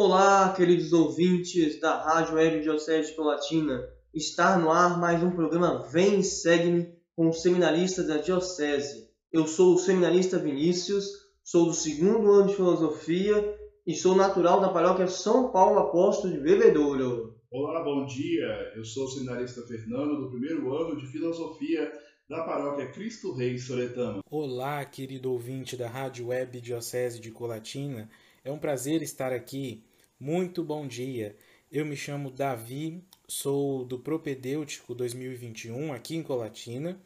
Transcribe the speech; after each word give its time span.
Olá, 0.00 0.54
queridos 0.54 0.92
ouvintes 0.92 1.80
da 1.80 2.00
Rádio 2.00 2.36
Web 2.36 2.60
Diocese 2.60 3.10
de 3.10 3.16
Colatina. 3.16 3.84
Está 4.14 4.56
no 4.56 4.70
ar 4.70 4.96
mais 4.96 5.20
um 5.24 5.32
programa 5.32 5.82
Vem 5.90 6.20
e 6.20 6.22
Segue-me 6.22 6.94
com 7.16 7.28
os 7.28 7.42
seminaristas 7.42 8.06
da 8.06 8.18
Diocese. 8.18 9.08
Eu 9.32 9.48
sou 9.48 9.74
o 9.74 9.78
seminarista 9.78 10.38
Vinícius, 10.38 11.04
sou 11.42 11.66
do 11.66 11.72
segundo 11.72 12.30
ano 12.30 12.46
de 12.46 12.54
Filosofia 12.54 13.58
e 13.84 13.92
sou 13.92 14.14
natural 14.14 14.60
da 14.60 14.68
paróquia 14.68 15.08
São 15.08 15.50
Paulo 15.50 15.80
Apóstolo 15.80 16.32
de 16.32 16.38
Bebedouro. 16.38 17.34
Olá, 17.50 17.82
bom 17.82 18.06
dia. 18.06 18.72
Eu 18.76 18.84
sou 18.84 19.06
o 19.06 19.08
seminarista 19.08 19.62
Fernando, 19.62 20.22
do 20.22 20.30
primeiro 20.30 20.72
ano 20.76 20.96
de 20.96 21.08
Filosofia 21.08 21.90
da 22.30 22.44
paróquia 22.44 22.86
Cristo 22.92 23.34
Rei 23.34 23.58
Soretama. 23.58 24.22
Olá, 24.30 24.84
querido 24.84 25.32
ouvinte 25.32 25.76
da 25.76 25.88
Rádio 25.88 26.28
Web 26.28 26.60
Diocese 26.60 27.18
de 27.18 27.32
Colatina. 27.32 28.08
É 28.44 28.52
um 28.52 28.58
prazer 28.58 29.02
estar 29.02 29.32
aqui. 29.32 29.82
Muito 30.20 30.64
bom 30.64 30.84
dia. 30.84 31.36
Eu 31.70 31.86
me 31.86 31.96
chamo 31.96 32.28
Davi, 32.28 33.04
sou 33.28 33.84
do 33.84 34.00
Propedêutico 34.00 34.92
2021 34.92 35.92
aqui 35.92 36.16
em 36.16 36.24
Colatina, 36.24 36.98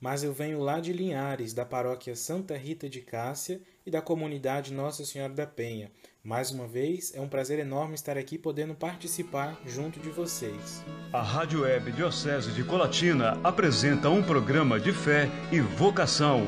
mas 0.00 0.22
eu 0.22 0.32
venho 0.32 0.60
lá 0.60 0.78
de 0.78 0.92
Linhares, 0.92 1.52
da 1.52 1.64
paróquia 1.64 2.14
Santa 2.14 2.56
Rita 2.56 2.88
de 2.88 3.00
Cássia 3.00 3.60
e 3.84 3.90
da 3.90 4.00
comunidade 4.00 4.72
Nossa 4.72 5.04
Senhora 5.04 5.32
da 5.32 5.48
Penha. 5.48 5.90
Mais 6.22 6.52
uma 6.52 6.68
vez, 6.68 7.12
é 7.12 7.20
um 7.20 7.28
prazer 7.28 7.58
enorme 7.58 7.96
estar 7.96 8.16
aqui 8.16 8.38
podendo 8.38 8.74
participar 8.74 9.60
junto 9.66 9.98
de 9.98 10.10
vocês. 10.10 10.84
A 11.12 11.22
Rádio 11.22 11.62
Web 11.62 11.90
Diocese 11.90 12.52
de 12.52 12.62
Colatina 12.62 13.40
apresenta 13.42 14.08
um 14.10 14.22
programa 14.22 14.78
de 14.78 14.92
fé 14.92 15.28
e 15.50 15.60
vocação. 15.60 16.46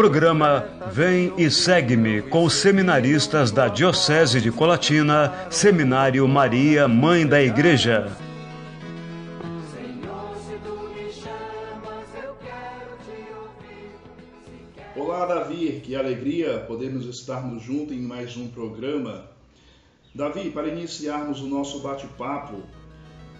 Programa 0.00 0.64
Vem 0.90 1.30
e 1.36 1.50
Segue-me 1.50 2.22
com 2.22 2.44
os 2.44 2.54
seminaristas 2.54 3.50
da 3.50 3.68
Diocese 3.68 4.40
de 4.40 4.50
Colatina, 4.50 5.46
Seminário 5.50 6.26
Maria, 6.26 6.88
Mãe 6.88 7.26
da 7.26 7.42
Igreja. 7.42 8.10
Olá, 14.96 15.26
Davi. 15.26 15.82
Que 15.84 15.94
alegria 15.94 16.60
podermos 16.60 17.04
estarmos 17.04 17.62
juntos 17.62 17.94
em 17.94 18.00
mais 18.00 18.38
um 18.38 18.48
programa. 18.48 19.26
Davi, 20.14 20.50
para 20.50 20.68
iniciarmos 20.68 21.42
o 21.42 21.46
nosso 21.46 21.80
bate-papo, 21.80 22.62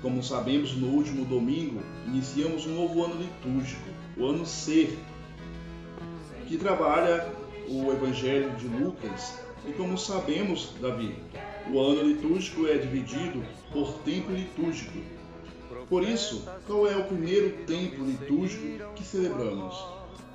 como 0.02 0.22
sabemos, 0.22 0.76
no 0.76 0.88
último 0.88 1.24
domingo 1.24 1.80
iniciamos 2.06 2.66
um 2.66 2.74
novo 2.74 3.02
ano 3.02 3.14
litúrgico, 3.16 3.88
o 4.18 4.26
ano 4.26 4.44
C, 4.44 4.90
que 6.50 6.58
trabalha 6.58 7.32
o 7.68 7.92
Evangelho 7.92 8.50
de 8.56 8.66
Lucas. 8.66 9.38
E 9.64 9.70
como 9.70 9.96
sabemos, 9.96 10.74
Davi, 10.80 11.14
o 11.72 11.80
ano 11.80 12.02
litúrgico 12.02 12.66
é 12.66 12.76
dividido 12.76 13.40
por 13.72 13.92
tempo 13.98 14.32
litúrgico. 14.32 14.98
Por 15.88 16.02
isso, 16.02 16.44
qual 16.66 16.88
é 16.88 16.96
o 16.96 17.04
primeiro 17.04 17.64
tempo 17.66 18.02
litúrgico 18.02 18.92
que 18.96 19.04
celebramos? 19.04 19.80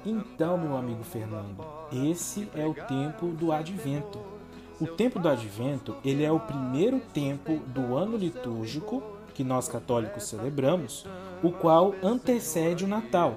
Então, 0.05 0.58
meu 0.58 0.77
amigo 0.77 1.03
Fernando, 1.03 1.66
esse 1.91 2.47
é 2.55 2.66
o 2.66 2.73
tempo 2.73 3.27
do 3.27 3.52
Advento. 3.52 4.19
O 4.80 4.88
tempo 4.88 5.19
do 5.19 5.27
Advento, 5.27 5.97
ele 6.05 6.23
é 6.23 6.31
o 6.31 6.39
primeiro 6.39 7.02
tempo 7.13 7.58
do 7.67 7.97
ano 7.97 8.16
litúrgico 8.16 9.03
que 9.33 9.43
nós 9.43 9.67
católicos 9.67 10.23
celebramos, 10.23 11.05
o 11.43 11.52
qual 11.52 11.93
antecede 12.02 12.86
o 12.86 12.88
Natal. 12.88 13.36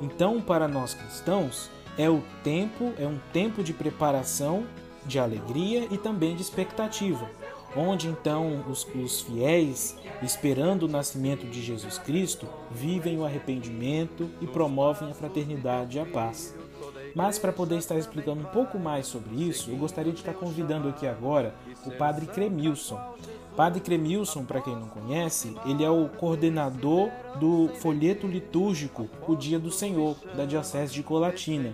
Então, 0.00 0.40
para 0.40 0.66
nós 0.66 0.94
cristãos, 0.94 1.70
é 1.96 2.08
o 2.10 2.22
tempo, 2.42 2.92
é 2.98 3.06
um 3.06 3.18
tempo 3.32 3.62
de 3.62 3.72
preparação, 3.72 4.64
de 5.06 5.18
alegria 5.18 5.86
e 5.90 5.98
também 5.98 6.34
de 6.34 6.42
expectativa, 6.42 7.30
onde 7.76 8.08
então 8.08 8.64
os, 8.68 8.86
os 8.94 9.20
fiéis, 9.20 9.96
esperando 10.22 10.84
o 10.84 10.88
nascimento 10.88 11.46
de 11.46 11.62
Jesus 11.62 11.98
Cristo, 11.98 12.48
vivem 12.70 13.18
o 13.18 13.24
arrependimento 13.24 14.30
e 14.40 14.46
promovem 14.46 15.10
a 15.10 15.14
fraternidade 15.14 15.98
e 15.98 16.00
a 16.00 16.06
paz. 16.06 16.54
Mas 17.14 17.38
para 17.38 17.52
poder 17.52 17.78
estar 17.78 17.96
explicando 17.96 18.40
um 18.40 18.50
pouco 18.50 18.78
mais 18.78 19.06
sobre 19.06 19.36
isso, 19.36 19.70
eu 19.70 19.76
gostaria 19.76 20.12
de 20.12 20.18
estar 20.18 20.34
convidando 20.34 20.88
aqui 20.88 21.06
agora 21.06 21.54
o 21.86 21.92
Padre 21.92 22.26
Cremilson. 22.26 22.98
Padre 23.56 23.80
Cremilson, 23.80 24.44
para 24.44 24.60
quem 24.60 24.74
não 24.74 24.88
conhece, 24.88 25.54
ele 25.64 25.84
é 25.84 25.90
o 25.90 26.08
coordenador 26.08 27.08
do 27.38 27.68
folheto 27.76 28.26
litúrgico 28.26 29.08
O 29.28 29.36
Dia 29.36 29.60
do 29.60 29.70
Senhor, 29.70 30.16
da 30.36 30.44
Diocese 30.44 30.92
de 30.92 31.04
Colatina. 31.04 31.72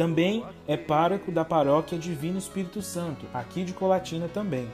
Também 0.00 0.42
é 0.66 0.78
pároco 0.78 1.30
da 1.30 1.44
paróquia 1.44 1.98
Divino 1.98 2.38
Espírito 2.38 2.80
Santo, 2.80 3.26
aqui 3.34 3.62
de 3.62 3.74
Colatina 3.74 4.28
também. 4.28 4.66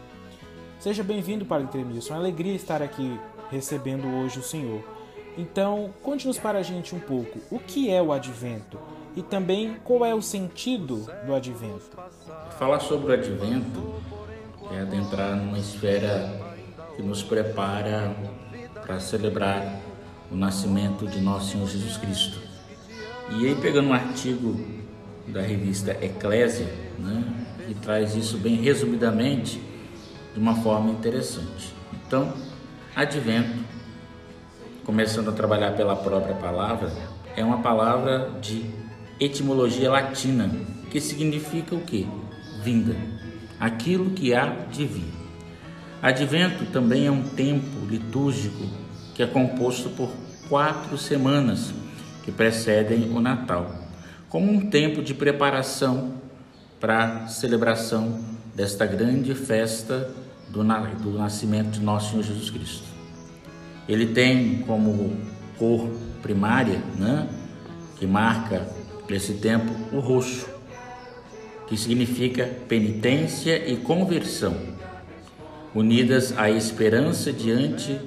Seja 0.78 1.02
bem-vindo, 1.02 1.44
Padre 1.44 1.66
Cremilson. 1.66 2.14
É 2.14 2.16
uma 2.16 2.22
alegria 2.22 2.54
estar 2.54 2.80
aqui 2.80 3.18
recebendo 3.50 4.06
hoje 4.06 4.38
o 4.38 4.42
Senhor. 4.44 4.84
Então, 5.36 5.92
conte-nos 6.00 6.38
para 6.38 6.60
a 6.60 6.62
gente 6.62 6.94
um 6.94 7.00
pouco 7.00 7.40
o 7.50 7.58
que 7.58 7.90
é 7.90 8.00
o 8.00 8.12
Advento 8.12 8.78
e 9.16 9.22
também 9.22 9.76
qual 9.82 10.06
é 10.06 10.14
o 10.14 10.22
sentido 10.22 11.04
do 11.26 11.34
Advento. 11.34 11.98
Falar 12.56 12.78
sobre 12.78 13.10
o 13.10 13.12
advento 13.12 13.94
é 14.72 14.82
adentrar 14.82 15.34
numa 15.34 15.58
esfera 15.58 16.40
que 16.94 17.02
nos 17.02 17.24
prepara 17.24 18.14
para 18.80 19.00
celebrar 19.00 19.80
o 20.30 20.36
nascimento 20.36 21.04
de 21.04 21.20
nosso 21.20 21.50
Senhor 21.50 21.66
Jesus 21.66 21.96
Cristo. 21.96 22.38
E 23.32 23.44
aí, 23.48 23.56
pegando 23.56 23.88
um 23.88 23.92
artigo 23.92 24.85
da 25.28 25.40
revista 25.40 25.92
Eclésia, 26.02 26.66
né, 26.98 27.24
que 27.66 27.74
traz 27.74 28.14
isso 28.14 28.38
bem 28.38 28.56
resumidamente, 28.56 29.60
de 30.32 30.40
uma 30.40 30.56
forma 30.56 30.90
interessante. 30.90 31.74
Então, 31.92 32.32
advento, 32.94 33.58
começando 34.84 35.30
a 35.30 35.32
trabalhar 35.32 35.72
pela 35.72 35.96
própria 35.96 36.34
palavra, 36.34 36.92
é 37.36 37.44
uma 37.44 37.58
palavra 37.58 38.30
de 38.40 38.64
etimologia 39.18 39.90
latina, 39.90 40.50
que 40.90 41.00
significa 41.00 41.74
o 41.74 41.80
quê? 41.80 42.06
Vinda. 42.62 42.96
Aquilo 43.58 44.10
que 44.10 44.34
há 44.34 44.46
de 44.70 44.86
vir. 44.86 45.12
Advento 46.02 46.66
também 46.66 47.06
é 47.06 47.10
um 47.10 47.22
tempo 47.22 47.84
litúrgico 47.88 48.64
que 49.14 49.22
é 49.22 49.26
composto 49.26 49.88
por 49.90 50.10
quatro 50.48 50.96
semanas 50.98 51.72
que 52.22 52.30
precedem 52.30 53.10
o 53.10 53.20
Natal, 53.20 53.85
como 54.36 54.52
um 54.52 54.60
tempo 54.68 55.00
de 55.00 55.14
preparação 55.14 56.12
para 56.78 57.24
a 57.24 57.26
celebração 57.26 58.20
desta 58.54 58.84
grande 58.84 59.34
festa 59.34 60.10
do, 60.50 60.62
do 60.62 61.18
nascimento 61.18 61.70
de 61.70 61.80
nosso 61.80 62.10
Senhor 62.10 62.22
Jesus 62.22 62.50
Cristo. 62.50 62.84
Ele 63.88 64.08
tem 64.08 64.58
como 64.66 65.16
cor 65.58 65.88
primária, 66.20 66.82
né, 66.98 67.26
que 67.98 68.06
marca 68.06 68.68
esse 69.08 69.32
tempo, 69.32 69.72
o 69.90 70.00
roxo, 70.00 70.46
que 71.66 71.74
significa 71.74 72.44
penitência 72.68 73.66
e 73.66 73.78
conversão, 73.78 74.54
unidas 75.74 76.36
à 76.36 76.50
esperança 76.50 77.32
diante 77.32 77.98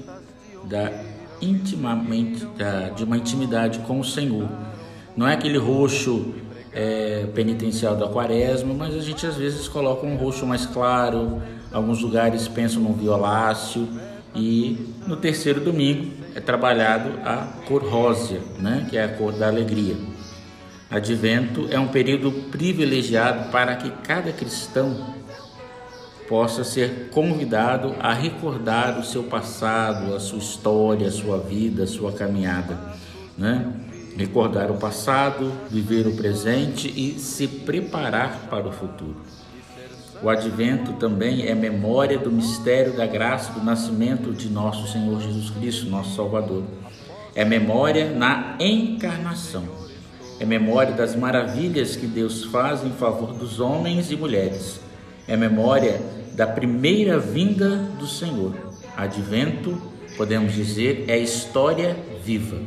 da 0.66 0.92
intimamente 1.42 2.46
da, 2.56 2.90
de 2.90 3.04
uma 3.04 3.18
intimidade 3.18 3.80
com 3.80 4.00
o 4.00 4.04
Senhor. 4.04 4.69
Não 5.16 5.28
é 5.28 5.34
aquele 5.34 5.58
roxo 5.58 6.34
é, 6.72 7.28
penitencial 7.34 7.96
da 7.96 8.08
quaresma, 8.08 8.74
mas 8.74 8.96
a 8.96 9.00
gente 9.00 9.26
às 9.26 9.36
vezes 9.36 9.68
coloca 9.68 10.06
um 10.06 10.16
roxo 10.16 10.46
mais 10.46 10.66
claro, 10.66 11.42
alguns 11.72 12.02
lugares 12.02 12.48
pensam 12.48 12.82
num 12.82 12.94
violáceo 12.94 13.88
e 14.36 14.96
no 15.08 15.18
terceiro 15.18 15.60
domingo 15.60 16.12
é 16.36 16.40
trabalhado 16.40 17.10
a 17.26 17.48
cor 17.68 17.84
rósea, 17.84 18.42
né, 18.60 18.86
que 18.90 18.98
é 18.98 19.04
a 19.04 19.10
cor 19.10 19.34
da 19.34 19.48
alegria. 19.48 19.96
Advento 20.90 21.68
é 21.70 21.80
um 21.80 21.88
período 21.88 22.32
privilegiado 22.50 23.52
para 23.52 23.76
que 23.76 23.92
cada 24.04 24.32
cristão 24.32 25.16
possa 26.28 26.64
ser 26.64 27.10
convidado 27.12 27.96
a 28.00 28.14
recordar 28.14 29.00
o 29.00 29.04
seu 29.04 29.24
passado, 29.24 30.16
a 30.16 30.20
sua 30.20 30.38
história, 30.38 31.08
a 31.08 31.12
sua 31.12 31.40
vida, 31.40 31.84
a 31.84 31.88
sua 31.88 32.12
caminhada, 32.12 32.78
né? 33.38 33.72
Recordar 34.18 34.70
o 34.72 34.78
passado, 34.78 35.52
viver 35.70 36.06
o 36.08 36.16
presente 36.16 36.88
e 36.88 37.20
se 37.20 37.48
preparar 37.48 38.48
para 38.50 38.68
o 38.68 38.72
futuro. 38.72 39.18
O 40.22 40.30
advento 40.30 40.94
também 40.94 41.48
é 41.48 41.56
memória 41.56 42.18
do 42.18 42.30
mistério 42.30 42.98
da 42.98 43.06
graça 43.06 43.54
do 43.54 43.64
nascimento 43.64 44.34
de 44.34 44.50
nosso 44.50 44.92
Senhor 44.92 45.22
Jesus 45.22 45.50
Cristo, 45.52 45.90
nosso 45.90 46.16
Salvador. 46.16 46.64
É 47.34 47.46
memória 47.46 48.10
na 48.10 48.58
encarnação. 48.60 49.64
É 50.40 50.46
memória 50.46 50.94
das 50.94 51.16
maravilhas 51.16 51.96
que 51.96 52.08
Deus 52.08 52.44
faz 52.46 52.84
em 52.84 52.92
favor 52.92 53.34
dos 53.34 53.60
homens 53.60 54.12
e 54.12 54.18
mulheres. 54.18 54.82
É 55.28 55.38
memória 55.38 56.02
da 56.34 56.46
primeira 56.46 57.18
vinda 57.18 57.78
do 57.98 58.08
Senhor. 58.08 58.54
Advento 58.98 59.82
podemos 60.20 60.54
dizer, 60.54 61.06
é 61.08 61.18
história 61.18 61.96
viva. 62.26 62.58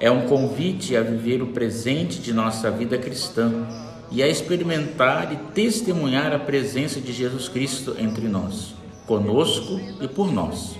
É 0.00 0.08
um 0.08 0.26
convite 0.28 0.96
a 0.96 1.02
viver 1.02 1.42
o 1.42 1.48
presente 1.48 2.20
de 2.20 2.32
nossa 2.32 2.70
vida 2.70 2.96
cristã 2.96 3.66
e 4.12 4.22
a 4.22 4.28
experimentar 4.28 5.32
e 5.32 5.36
testemunhar 5.52 6.32
a 6.32 6.38
presença 6.38 7.00
de 7.00 7.12
Jesus 7.12 7.48
Cristo 7.48 7.96
entre 7.98 8.28
nós, 8.28 8.74
conosco 9.08 9.80
e 10.00 10.06
por 10.06 10.32
nós. 10.32 10.76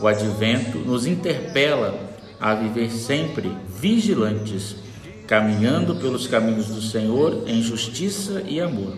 O 0.00 0.06
advento 0.06 0.78
nos 0.78 1.06
interpela 1.06 1.94
a 2.40 2.54
viver 2.54 2.90
sempre 2.90 3.52
vigilantes, 3.68 4.76
caminhando 5.26 5.96
pelos 5.96 6.26
caminhos 6.26 6.68
do 6.68 6.80
Senhor 6.80 7.44
em 7.46 7.62
justiça 7.62 8.42
e 8.48 8.60
amor. 8.60 8.96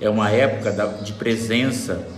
É 0.00 0.08
uma 0.08 0.30
época 0.30 0.72
de 1.04 1.12
presença, 1.12 2.08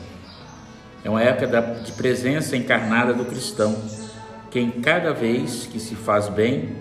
é 1.03 1.11
uma 1.11 1.21
época 1.21 1.83
de 1.85 1.91
presença 1.93 2.57
encarnada 2.57 3.13
do 3.13 3.25
cristão 3.25 3.77
que 4.53 4.61
em 4.61 4.71
cada 4.71 5.15
vez 5.15 5.67
que 5.67 5.81
se 5.81 5.95
faz 5.95 6.29
bem, 6.29 6.77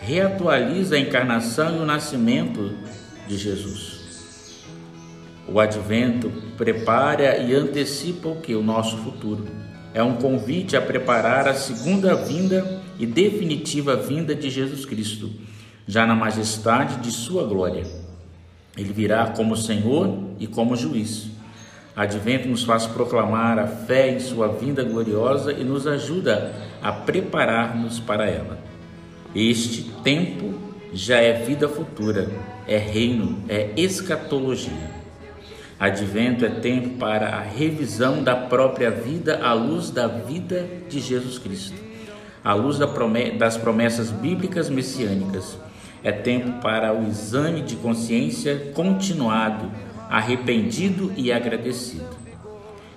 reatualiza 0.00 0.96
a 0.96 0.98
encarnação 0.98 1.76
e 1.76 1.78
o 1.80 1.84
nascimento 1.84 2.72
de 3.28 3.36
Jesus. 3.36 4.64
O 5.46 5.60
advento 5.60 6.32
prepara 6.56 7.36
e 7.36 7.54
antecipa 7.54 8.30
o 8.30 8.40
que? 8.40 8.54
O 8.54 8.62
nosso 8.62 8.96
futuro. 8.98 9.46
É 9.92 10.02
um 10.02 10.14
convite 10.14 10.78
a 10.78 10.80
preparar 10.80 11.46
a 11.46 11.54
segunda 11.54 12.14
vinda 12.14 12.80
e 12.98 13.04
definitiva 13.04 13.94
vinda 13.94 14.34
de 14.34 14.48
Jesus 14.48 14.86
Cristo, 14.86 15.30
já 15.86 16.06
na 16.06 16.14
majestade 16.14 16.96
de 16.96 17.10
sua 17.10 17.44
glória. 17.44 17.84
Ele 18.78 18.92
virá 18.94 19.26
como 19.26 19.56
Senhor 19.56 20.18
e 20.38 20.46
como 20.46 20.74
juiz. 20.74 21.28
Advento 21.94 22.48
nos 22.48 22.62
faz 22.62 22.86
proclamar 22.86 23.58
a 23.58 23.66
fé 23.66 24.10
em 24.14 24.20
sua 24.20 24.48
vinda 24.48 24.84
gloriosa 24.84 25.52
e 25.52 25.64
nos 25.64 25.86
ajuda 25.86 26.67
a 26.82 26.92
preparar-nos 26.92 28.00
para 28.00 28.26
ela. 28.26 28.58
Este 29.34 29.82
tempo 30.02 30.54
já 30.92 31.18
é 31.18 31.32
vida 31.32 31.68
futura, 31.68 32.30
é 32.66 32.76
reino, 32.78 33.42
é 33.48 33.70
escatologia. 33.76 34.98
Advento 35.78 36.44
é 36.44 36.48
tempo 36.48 36.96
para 36.98 37.36
a 37.36 37.40
revisão 37.40 38.22
da 38.22 38.34
própria 38.34 38.90
vida 38.90 39.40
à 39.42 39.52
luz 39.52 39.90
da 39.90 40.06
vida 40.08 40.68
de 40.88 40.98
Jesus 40.98 41.38
Cristo, 41.38 41.76
à 42.42 42.52
luz 42.52 42.78
das 43.38 43.56
promessas 43.56 44.10
bíblicas 44.10 44.68
messiânicas. 44.68 45.56
É 46.02 46.10
tempo 46.10 46.60
para 46.60 46.92
o 46.92 47.06
exame 47.08 47.62
de 47.62 47.76
consciência 47.76 48.72
continuado 48.74 49.70
arrependido 50.08 51.12
e 51.16 51.30
agradecido. 51.30 52.17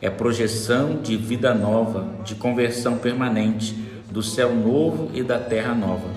É 0.01 0.09
projeção 0.09 0.99
de 1.01 1.15
vida 1.15 1.53
nova, 1.53 2.07
de 2.23 2.33
conversão 2.33 2.97
permanente, 2.97 3.75
do 4.09 4.23
céu 4.23 4.53
novo 4.53 5.09
e 5.13 5.23
da 5.23 5.39
terra 5.39 5.73
nova, 5.73 6.09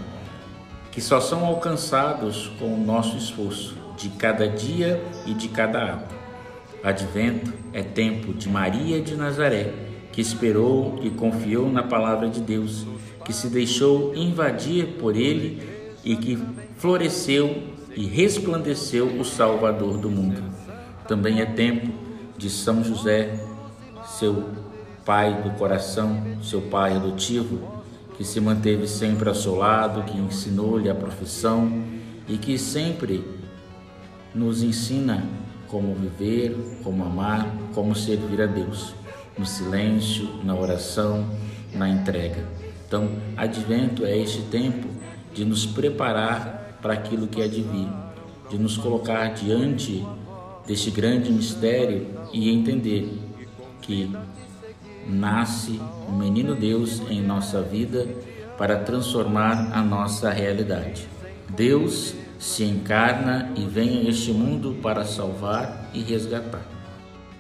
que 0.91 1.01
só 1.01 1.21
são 1.21 1.45
alcançados 1.45 2.51
com 2.59 2.75
o 2.75 2.85
nosso 2.85 3.17
esforço 3.17 3.77
de 3.97 4.09
cada 4.09 4.49
dia 4.49 5.01
e 5.27 5.35
de 5.35 5.49
cada 5.49 5.93
ato. 5.93 6.15
Advento 6.83 7.53
é 7.73 7.83
tempo 7.83 8.35
de 8.35 8.49
Maria 8.49 9.01
de 9.01 9.15
Nazaré, 9.15 9.73
que 10.13 10.21
esperou 10.21 10.99
e 11.03 11.11
confiou 11.11 11.71
na 11.71 11.83
palavra 11.83 12.29
de 12.29 12.41
Deus, 12.41 12.87
que 13.25 13.33
se 13.33 13.49
deixou 13.49 14.15
invadir 14.15 14.99
por 14.99 15.17
ele 15.17 15.63
e 16.05 16.17
que 16.17 16.39
floresceu 16.77 17.63
e 17.97 18.07
resplandeceu 18.07 19.07
o 19.07 19.25
Salvador 19.25 19.99
do 19.99 20.11
mundo. 20.11 20.43
Também 21.07 21.41
é 21.41 21.47
tempo 21.47 21.93
de 22.37 22.51
São 22.51 22.83
José, 22.83 23.39
seu 24.19 24.49
pai 25.05 25.43
do 25.43 25.51
coração, 25.59 26.23
seu 26.43 26.63
pai 26.63 26.97
adotivo, 26.97 27.83
que 28.17 28.25
se 28.25 28.41
manteve 28.41 28.87
sempre 28.87 29.29
ao 29.29 29.35
seu 29.35 29.57
lado, 29.57 30.05
que 30.05 30.17
ensinou-lhe 30.17 30.89
a 30.89 30.95
profissão 30.95 31.83
e 32.29 32.39
que 32.39 32.57
sempre 32.57 33.25
nos 34.35 34.63
ensina 34.63 35.25
como 35.67 35.95
viver, 35.95 36.57
como 36.83 37.05
amar, 37.05 37.53
como 37.75 37.95
servir 37.95 38.41
a 38.41 38.47
Deus, 38.47 38.95
no 39.37 39.45
silêncio, 39.45 40.29
na 40.45 40.55
oração, 40.55 41.29
na 41.75 41.89
entrega. 41.89 42.47
Então, 42.87 43.11
advento 43.37 44.05
é 44.05 44.17
este 44.17 44.43
tempo 44.43 44.87
de 45.35 45.45
nos 45.45 45.67
preparar 45.67 46.79
para 46.81 46.95
aquilo 46.95 47.27
que 47.27 47.43
é 47.43 47.49
de 47.49 47.63
vir, 47.63 47.89
de 48.49 48.59
nos 48.59 48.77
colocar 48.77 49.35
diante 49.35 50.07
deste 50.65 50.91
grande 50.93 51.33
mistério 51.33 52.07
e 52.33 52.51
entender 52.51 53.34
que 53.85 54.11
nasce 55.07 55.81
o 56.09 56.13
menino 56.13 56.55
Deus 56.55 57.01
em 57.11 57.23
nossa 57.23 57.63
vida 57.63 58.09
para 58.57 58.79
transformar 58.79 59.71
a 59.73 59.83
nossa 59.83 60.31
realidade. 60.31 61.09
Deus 61.51 62.15
se 62.39 62.65
encarna 62.65 63.53
e 63.57 63.65
vem 63.65 63.99
a 63.99 64.11
este 64.11 64.33
mundo 64.33 64.77
para 64.83 65.05
salvar 65.05 65.91
e 65.95 66.01
resgatar. 66.01 66.63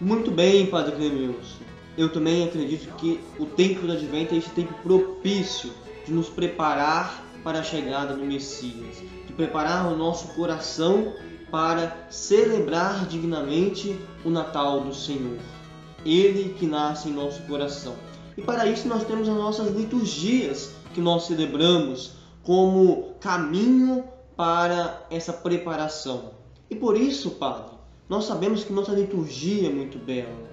Muito 0.00 0.30
bem, 0.30 0.66
Padre 0.66 0.96
Clemilson. 0.96 1.64
Eu 1.96 2.12
também 2.12 2.44
acredito 2.44 2.92
que 2.96 3.20
o 3.38 3.46
tempo 3.46 3.86
do 3.86 3.92
advento 3.92 4.34
é 4.34 4.38
esse 4.38 4.50
tempo 4.50 4.74
propício 4.82 5.70
de 6.04 6.12
nos 6.12 6.28
preparar 6.28 7.24
para 7.42 7.60
a 7.60 7.62
chegada 7.62 8.14
do 8.14 8.24
Messias, 8.24 9.02
de 9.26 9.32
preparar 9.32 9.92
o 9.92 9.96
nosso 9.96 10.28
coração 10.34 11.14
para 11.50 12.06
celebrar 12.10 13.06
dignamente 13.06 13.96
o 14.24 14.30
Natal 14.30 14.80
do 14.80 14.92
Senhor, 14.92 15.38
Ele 16.04 16.54
que 16.58 16.66
nasce 16.66 17.08
em 17.08 17.12
nosso 17.12 17.42
coração. 17.42 17.94
E 18.36 18.42
para 18.42 18.66
isso 18.66 18.88
nós 18.88 19.04
temos 19.04 19.28
as 19.28 19.36
nossas 19.36 19.74
liturgias 19.74 20.72
que 20.92 21.00
nós 21.00 21.26
celebramos 21.26 22.12
como 22.42 23.14
caminho 23.20 24.04
para 24.36 25.06
essa 25.10 25.32
preparação. 25.32 26.32
E 26.68 26.74
por 26.74 26.96
isso, 26.96 27.32
Padre, 27.32 27.72
nós 28.08 28.24
sabemos 28.24 28.64
que 28.64 28.72
nossa 28.72 28.92
liturgia 28.92 29.68
é 29.68 29.72
muito 29.72 29.98
bela. 29.98 30.50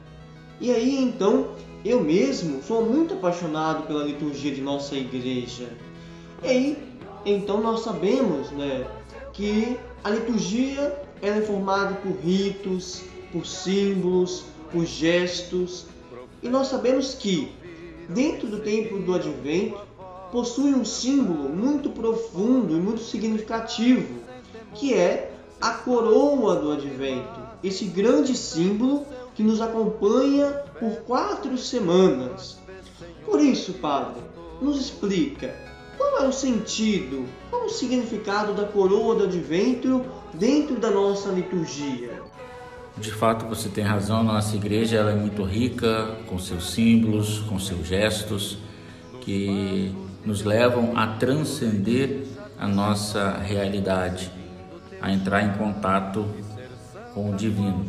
E 0.59 0.71
aí 0.71 1.01
então, 1.01 1.50
eu 1.83 2.01
mesmo 2.01 2.62
sou 2.62 2.86
muito 2.86 3.15
apaixonado 3.15 3.88
pela 3.88 4.03
liturgia 4.03 4.53
de 4.53 4.62
nossa 4.62 4.95
igreja. 4.95 5.68
E 6.44 6.48
aí, 6.48 6.77
então 7.25 7.62
nós 7.62 7.81
sabemos, 7.81 8.51
né, 8.51 8.86
que 9.33 9.77
a 10.03 10.09
liturgia 10.09 10.95
ela 11.21 11.38
é 11.38 11.42
formada 11.42 11.95
por 11.95 12.13
ritos, 12.24 13.03
por 13.31 13.45
símbolos, 13.45 14.45
por 14.71 14.85
gestos, 14.85 15.85
e 16.41 16.50
nós 16.50 16.68
sabemos 16.68 17.13
que, 17.13 17.51
dentro 18.09 18.47
do 18.47 18.59
tempo 18.59 18.97
do 19.00 19.13
advento, 19.13 19.79
possui 20.31 20.73
um 20.73 20.85
símbolo 20.85 21.50
muito 21.50 21.89
profundo 21.89 22.75
e 22.75 22.79
muito 22.79 23.01
significativo, 23.01 24.22
que 24.74 24.93
é 24.93 25.34
a 25.60 25.72
coroa 25.72 26.55
do 26.55 26.72
advento, 26.72 27.39
esse 27.63 27.86
grande 27.86 28.36
símbolo 28.36 29.05
que 29.36 29.43
nos 29.43 29.62
acompanha 29.62 30.48
por 30.79 31.01
quatro 31.01 31.57
semanas. 31.57 32.57
Por 33.25 33.39
isso, 33.39 33.74
Padre, 33.74 34.22
nos 34.62 34.79
explica 34.79 35.53
qual 35.98 36.24
é 36.24 36.27
o 36.27 36.34
sentido, 36.34 37.27
qual 37.50 37.63
é 37.63 37.65
o 37.65 37.69
significado 37.69 38.53
da 38.53 38.65
coroa 38.65 39.15
do 39.15 39.24
advento 39.25 40.03
dentro 40.34 40.77
da 40.77 40.89
nossa 40.89 41.29
liturgia? 41.29 42.22
De 43.01 43.12
fato, 43.12 43.48
você 43.48 43.67
tem 43.67 43.84
razão, 43.84 44.24
nossa 44.24 44.55
igreja 44.55 44.98
ela 44.98 45.10
é 45.10 45.15
muito 45.15 45.43
rica 45.43 46.17
com 46.27 46.38
seus 46.38 46.72
símbolos, 46.72 47.39
com 47.39 47.58
seus 47.58 47.88
gestos, 47.88 48.60
que 49.22 49.91
nos 50.24 50.43
levam 50.43 50.96
a 50.96 51.08
transcender 51.08 52.27
a 52.60 52.67
nossa 52.67 53.39
realidade, 53.39 54.31
a 55.01 55.12
entrar 55.12 55.41
em 55.41 55.58
contato 55.58 56.27
com 57.15 57.31
o 57.31 57.36
divino. 57.36 57.88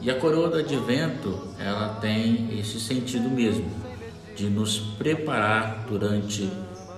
E 0.00 0.10
a 0.10 0.18
coroa 0.18 0.48
do 0.48 0.58
advento, 0.58 1.54
ela 1.56 2.00
tem 2.00 2.58
esse 2.58 2.80
sentido 2.80 3.30
mesmo, 3.30 3.70
de 4.34 4.50
nos 4.50 4.80
preparar 4.80 5.84
durante 5.88 6.50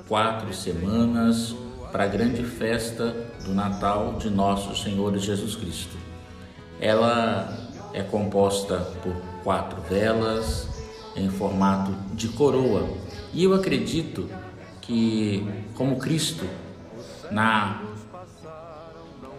quatro 0.09 0.55
semanas 0.55 1.55
para 1.91 2.05
a 2.05 2.09
grande 2.09 2.43
festa 2.45 3.15
do 3.45 3.53
Natal 3.53 4.15
de 4.19 4.31
nosso 4.31 4.75
Senhor 4.75 5.19
Jesus 5.19 5.55
Cristo. 5.55 6.02
Ela 6.83 7.57
é 7.95 8.03
composta 8.03 8.77
por 9.03 9.15
quatro 9.45 9.81
velas 9.89 10.69
em 11.17 11.31
formato 11.31 11.93
de 12.13 12.29
coroa 12.29 12.89
e 13.33 13.45
eu 13.45 13.55
acredito 13.55 14.29
que, 14.81 15.49
como 15.77 15.97
Cristo, 15.97 16.45
na, 17.31 17.83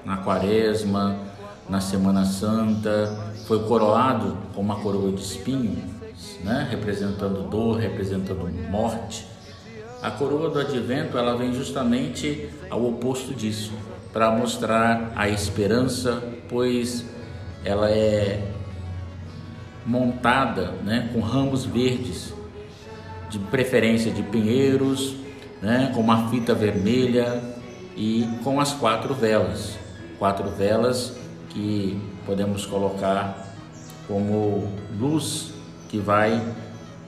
na 0.06 0.18
Quaresma, 0.18 1.18
na 1.68 1.82
Semana 1.82 2.26
Santa, 2.26 3.34
foi 3.46 3.68
coroado 3.68 4.38
com 4.56 4.62
uma 4.62 4.78
coroa 4.78 5.12
de 5.12 5.22
espinhos, 5.22 5.84
né? 6.44 6.68
representando 6.72 7.50
dor, 7.50 7.78
representando 7.78 8.50
morte 8.72 9.34
a 10.04 10.12
coroa 10.12 10.50
do 10.50 10.60
advento, 10.60 11.18
ela 11.18 11.38
vem 11.38 11.54
justamente 11.54 12.50
ao 12.70 12.86
oposto 12.86 13.34
disso, 13.34 13.72
para 14.12 14.30
mostrar 14.30 15.14
a 15.16 15.30
esperança, 15.30 16.22
pois 16.50 17.06
ela 17.64 17.90
é 17.90 18.52
montada, 19.86 20.72
né, 20.84 21.10
com 21.14 21.20
ramos 21.20 21.66
verdes 21.66 22.34
de 23.30 23.40
preferência 23.40 24.12
de 24.12 24.22
pinheiros, 24.24 25.16
né, 25.62 25.92
com 25.94 26.02
uma 26.02 26.30
fita 26.30 26.54
vermelha 26.54 27.42
e 27.96 28.28
com 28.44 28.60
as 28.60 28.74
quatro 28.74 29.14
velas. 29.14 29.78
Quatro 30.20 30.50
velas 30.50 31.18
que 31.50 32.00
podemos 32.26 32.66
colocar 32.66 33.54
como 34.08 34.68
luz 35.00 35.54
que 35.90 35.98
vai 35.98 36.42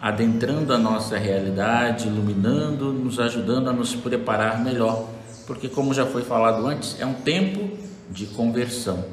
adentrando 0.02 0.74
a 0.74 0.78
nossa 0.78 1.18
realidade, 1.18 2.08
iluminando, 2.08 2.94
nos 2.94 3.20
ajudando 3.20 3.70
a 3.70 3.74
nos 3.74 3.96
preparar 3.96 4.64
melhor, 4.64 5.10
porque 5.48 5.68
como 5.68 5.94
já 5.94 6.06
foi 6.06 6.22
falado 6.22 6.66
antes, 6.68 7.00
é 7.00 7.06
um 7.06 7.14
tempo 7.14 7.76
de 8.12 8.28
conversão. 8.28 9.04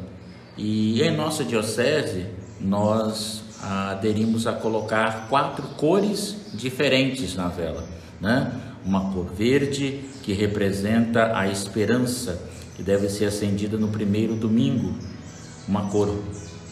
E 0.56 1.02
em 1.02 1.16
nossa 1.16 1.44
diocese 1.44 2.26
nós 2.60 3.42
aderimos 3.62 4.46
a 4.46 4.52
colocar 4.52 5.28
quatro 5.28 5.62
cores 5.76 6.36
diferentes 6.52 7.34
na 7.34 7.48
vela, 7.48 7.84
né? 8.20 8.52
Uma 8.84 9.12
cor 9.12 9.26
verde 9.26 10.00
que 10.22 10.32
representa 10.32 11.36
a 11.36 11.48
esperança, 11.48 12.42
que 12.76 12.82
deve 12.82 13.08
ser 13.08 13.26
acendida 13.26 13.76
no 13.76 13.88
primeiro 13.88 14.34
domingo, 14.34 14.94
uma 15.68 15.88
cor 15.88 16.12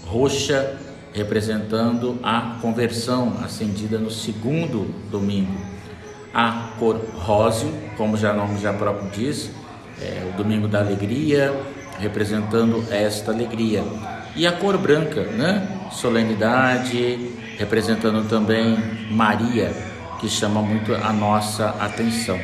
roxa 0.05 0.77
representando 1.13 2.19
a 2.23 2.59
conversão 2.61 3.37
acendida 3.43 3.99
no 3.99 4.11
segundo 4.11 4.93
domingo. 5.11 5.59
A 6.33 6.73
cor 6.79 6.97
róseo, 7.15 7.73
como 7.97 8.17
já 8.17 8.33
o 8.33 8.37
nome 8.37 8.61
já 8.61 8.73
próprio 8.73 9.11
diz, 9.11 9.51
é 10.01 10.29
o 10.33 10.37
domingo 10.37 10.69
da 10.69 10.81
alegria, 10.81 11.53
representando 12.01 12.85
esta 12.91 13.31
alegria. 13.31 13.85
E 14.35 14.47
a 14.47 14.53
cor 14.53 14.79
branca, 14.79 15.23
né? 15.23 15.69
Solenidade, 15.93 17.31
representando 17.59 18.29
também 18.29 18.79
Maria, 19.11 19.73
que 20.21 20.29
chama 20.29 20.63
muito 20.63 20.95
a 20.95 21.13
nossa 21.13 21.71
atenção. 21.81 22.41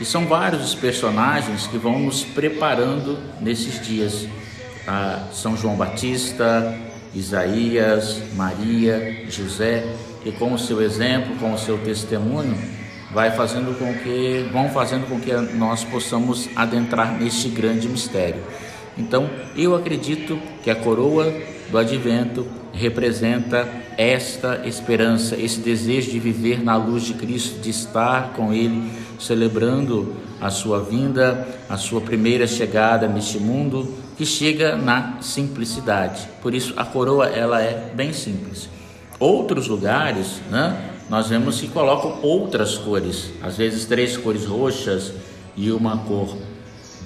E 0.00 0.04
são 0.04 0.26
vários 0.26 0.64
os 0.64 0.74
personagens 0.74 1.66
que 1.66 1.78
vão 1.78 1.98
nos 1.98 2.22
preparando 2.22 3.18
nesses 3.40 3.84
dias. 3.84 4.28
Ah, 4.86 5.24
São 5.32 5.56
João 5.56 5.74
Batista, 5.74 6.76
Isaías, 7.14 8.22
Maria, 8.34 9.24
José, 9.28 9.84
que 10.22 10.32
com 10.32 10.52
o 10.52 10.58
seu 10.58 10.80
exemplo, 10.82 11.36
com 11.36 11.52
o 11.52 11.58
seu 11.58 11.78
testemunho, 11.78 12.56
vai 13.10 13.30
fazendo 13.30 13.76
com 13.78 13.92
que 13.94 14.48
vão 14.52 14.68
fazendo 14.68 15.08
com 15.08 15.18
que 15.18 15.32
nós 15.32 15.82
possamos 15.84 16.48
adentrar 16.54 17.18
neste 17.18 17.48
grande 17.48 17.88
mistério. 17.88 18.42
Então, 18.98 19.30
eu 19.56 19.74
acredito 19.74 20.38
que 20.62 20.70
a 20.70 20.74
coroa 20.74 21.32
do 21.70 21.78
advento 21.78 22.46
representa 22.72 23.68
esta 23.96 24.62
esperança, 24.66 25.36
esse 25.36 25.60
desejo 25.60 26.10
de 26.10 26.18
viver 26.18 26.62
na 26.62 26.76
luz 26.76 27.04
de 27.04 27.14
Cristo, 27.14 27.60
de 27.60 27.70
estar 27.70 28.32
com 28.34 28.52
ele, 28.52 28.90
celebrando 29.18 30.14
a 30.40 30.50
sua 30.50 30.80
vinda, 30.80 31.46
a 31.68 31.76
sua 31.76 32.00
primeira 32.00 32.46
chegada 32.46 33.08
neste 33.08 33.38
mundo, 33.38 33.92
que 34.16 34.24
chega 34.24 34.76
na 34.76 35.18
simplicidade. 35.20 36.28
Por 36.42 36.54
isso 36.54 36.74
a 36.76 36.84
coroa 36.84 37.26
ela 37.26 37.60
é 37.60 37.92
bem 37.94 38.12
simples. 38.12 38.68
Outros 39.18 39.66
lugares, 39.66 40.40
né, 40.50 40.92
nós 41.10 41.28
vemos 41.28 41.60
que 41.60 41.68
colocam 41.68 42.20
outras 42.22 42.78
cores, 42.78 43.30
às 43.42 43.56
vezes 43.56 43.84
três 43.84 44.16
cores 44.16 44.44
roxas 44.44 45.12
e 45.56 45.72
uma 45.72 45.98
cor 45.98 46.36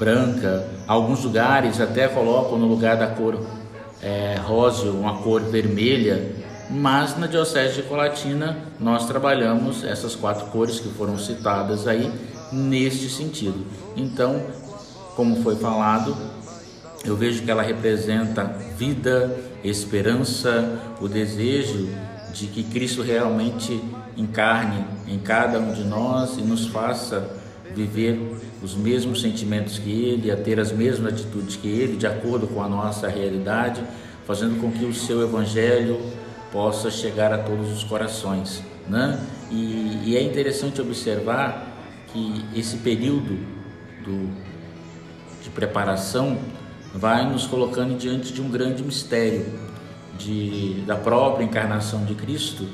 branca. 0.03 0.67
Alguns 0.89 1.23
lugares 1.23 1.81
até 1.81 2.09
colocam 2.09 2.59
no 2.59 2.67
lugar 2.67 2.97
da 2.97 3.07
cor 3.07 3.39
é, 4.03 4.35
rosa 4.43 4.91
uma 4.91 5.19
cor 5.19 5.41
vermelha. 5.43 6.43
Mas 6.69 7.17
na 7.17 7.29
Diocese 7.29 7.77
de 7.77 7.83
Colatina 7.83 8.57
nós 8.81 9.07
trabalhamos 9.07 9.85
essas 9.85 10.17
quatro 10.17 10.47
cores 10.47 10.81
que 10.81 10.89
foram 10.89 11.17
citadas 11.17 11.87
aí 11.87 12.11
neste 12.51 13.09
sentido. 13.09 13.65
Então, 13.97 14.43
como 15.15 15.41
foi 15.43 15.55
falado, 15.55 16.17
eu 17.05 17.17
vejo 17.17 17.45
que 17.45 17.51
ela 17.51 17.63
representa 17.63 18.45
vida, 18.77 19.37
esperança, 19.63 20.81
o 21.01 21.09
desejo 21.09 21.89
de 22.33 22.49
que 22.49 22.65
Cristo 22.65 23.03
realmente 23.03 23.81
encarne 24.17 24.85
em 25.07 25.19
cada 25.19 25.61
um 25.61 25.73
de 25.73 25.85
nós 25.85 26.39
e 26.39 26.43
nos 26.43 26.67
faça 26.67 27.42
viver 27.75 28.19
os 28.63 28.75
mesmos 28.75 29.21
sentimentos 29.21 29.79
que 29.79 29.91
Ele, 29.91 30.31
a 30.31 30.37
ter 30.37 30.61
as 30.61 30.73
mesmas 30.73 31.15
atitudes 31.15 31.57
que 31.57 31.69
Ele, 31.69 31.97
de 31.97 32.07
acordo 32.07 32.47
com 32.47 32.63
a 32.63 32.69
nossa 32.69 33.09
realidade, 33.09 33.83
fazendo 34.27 34.61
com 34.61 34.71
que 34.71 34.85
o 34.85 34.95
seu 34.95 35.23
Evangelho 35.23 36.01
possa 36.51 36.91
chegar 36.91 37.33
a 37.33 37.39
todos 37.39 37.73
os 37.73 37.83
corações. 37.83 38.63
Né? 38.89 39.19
E, 39.51 40.03
e 40.05 40.17
é 40.17 40.23
interessante 40.23 40.81
observar 40.81 41.73
que 42.13 42.45
esse 42.55 42.79
período 42.79 43.39
do, 44.05 44.31
de 45.43 45.51
preparação 45.51 46.39
vai 46.95 47.29
nos 47.29 47.47
colocando 47.47 47.97
diante 47.97 48.33
de 48.33 48.43
um 48.43 48.51
grande 48.51 48.83
mistério 48.83 49.47
de, 50.19 50.83
da 50.87 50.97
própria 50.97 51.45
encarnação 51.45 52.05
de 52.05 52.15
Cristo 52.15 52.69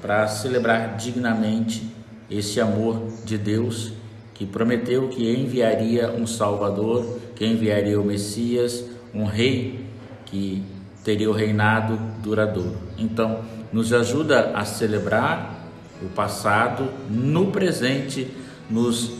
para 0.00 0.28
celebrar 0.28 0.96
dignamente 0.96 1.82
esse 2.30 2.60
amor 2.60 3.02
de 3.24 3.36
Deus 3.36 3.92
que 4.36 4.44
prometeu 4.44 5.08
que 5.08 5.34
enviaria 5.34 6.10
um 6.10 6.26
Salvador, 6.26 7.18
que 7.34 7.46
enviaria 7.46 7.98
o 7.98 8.04
Messias, 8.04 8.84
um 9.14 9.24
rei 9.24 9.86
que 10.26 10.62
teria 11.02 11.30
o 11.30 11.32
reinado 11.32 11.98
duradouro. 12.22 12.76
Então, 12.98 13.40
nos 13.72 13.92
ajuda 13.94 14.52
a 14.54 14.64
celebrar 14.64 15.66
o 16.02 16.08
passado 16.08 16.88
no 17.08 17.46
presente, 17.46 18.28
nos 18.68 19.12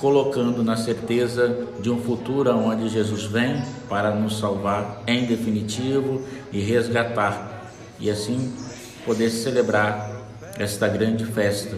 colocando 0.00 0.64
na 0.64 0.76
certeza 0.76 1.68
de 1.80 1.88
um 1.88 2.00
futuro 2.00 2.50
onde 2.50 2.88
Jesus 2.88 3.24
vem 3.24 3.62
para 3.88 4.12
nos 4.12 4.38
salvar 4.38 5.02
em 5.06 5.24
definitivo 5.24 6.22
e 6.52 6.60
resgatar, 6.60 7.72
e 8.00 8.10
assim 8.10 8.52
poder 9.04 9.30
celebrar 9.30 10.10
esta 10.58 10.88
grande 10.88 11.24
festa, 11.24 11.76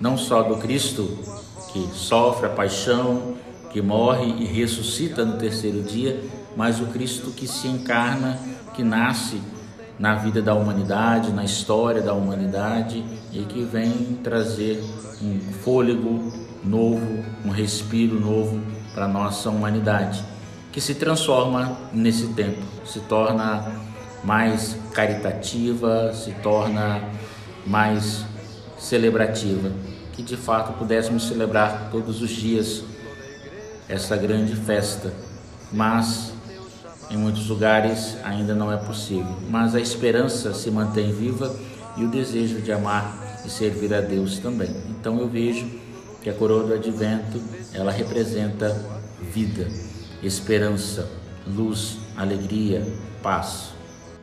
não 0.00 0.16
só 0.16 0.42
do 0.42 0.56
Cristo 0.56 1.37
que 1.72 1.88
sofre 1.92 2.46
a 2.46 2.50
paixão, 2.50 3.34
que 3.70 3.82
morre 3.82 4.26
e 4.38 4.44
ressuscita 4.44 5.24
no 5.24 5.36
terceiro 5.36 5.82
dia, 5.82 6.22
mas 6.56 6.80
o 6.80 6.86
Cristo 6.86 7.30
que 7.30 7.46
se 7.46 7.68
encarna, 7.68 8.38
que 8.74 8.82
nasce 8.82 9.40
na 9.98 10.14
vida 10.14 10.40
da 10.40 10.54
humanidade, 10.54 11.32
na 11.32 11.44
história 11.44 12.00
da 12.00 12.14
humanidade 12.14 13.04
e 13.32 13.40
que 13.40 13.64
vem 13.64 14.18
trazer 14.22 14.82
um 15.20 15.40
fôlego 15.64 16.32
novo, 16.64 17.24
um 17.44 17.50
respiro 17.50 18.18
novo 18.18 18.60
para 18.94 19.04
a 19.04 19.08
nossa 19.08 19.50
humanidade, 19.50 20.24
que 20.72 20.80
se 20.80 20.94
transforma 20.94 21.76
nesse 21.92 22.28
tempo, 22.28 22.62
se 22.84 23.00
torna 23.00 23.72
mais 24.24 24.76
caritativa, 24.92 26.12
se 26.12 26.32
torna 26.42 27.02
mais 27.66 28.24
celebrativa, 28.78 29.72
que 30.18 30.22
de 30.24 30.36
fato 30.36 30.72
pudéssemos 30.72 31.28
celebrar 31.28 31.90
todos 31.92 32.20
os 32.20 32.30
dias 32.30 32.82
essa 33.88 34.16
grande 34.16 34.56
festa, 34.56 35.14
mas 35.72 36.32
em 37.08 37.16
muitos 37.16 37.48
lugares 37.48 38.16
ainda 38.24 38.52
não 38.52 38.72
é 38.72 38.76
possível. 38.76 39.36
Mas 39.48 39.76
a 39.76 39.80
esperança 39.80 40.52
se 40.52 40.72
mantém 40.72 41.12
viva 41.12 41.54
e 41.96 42.04
o 42.04 42.10
desejo 42.10 42.60
de 42.60 42.72
amar 42.72 43.38
e 43.46 43.48
servir 43.48 43.94
a 43.94 44.00
Deus 44.00 44.40
também. 44.40 44.68
Então 44.88 45.20
eu 45.20 45.28
vejo 45.28 45.70
que 46.20 46.28
a 46.28 46.34
coroa 46.34 46.64
do 46.64 46.74
advento, 46.74 47.40
ela 47.72 47.92
representa 47.92 48.76
vida, 49.20 49.68
esperança, 50.20 51.08
luz, 51.46 51.96
alegria, 52.16 52.84
paz. 53.22 53.68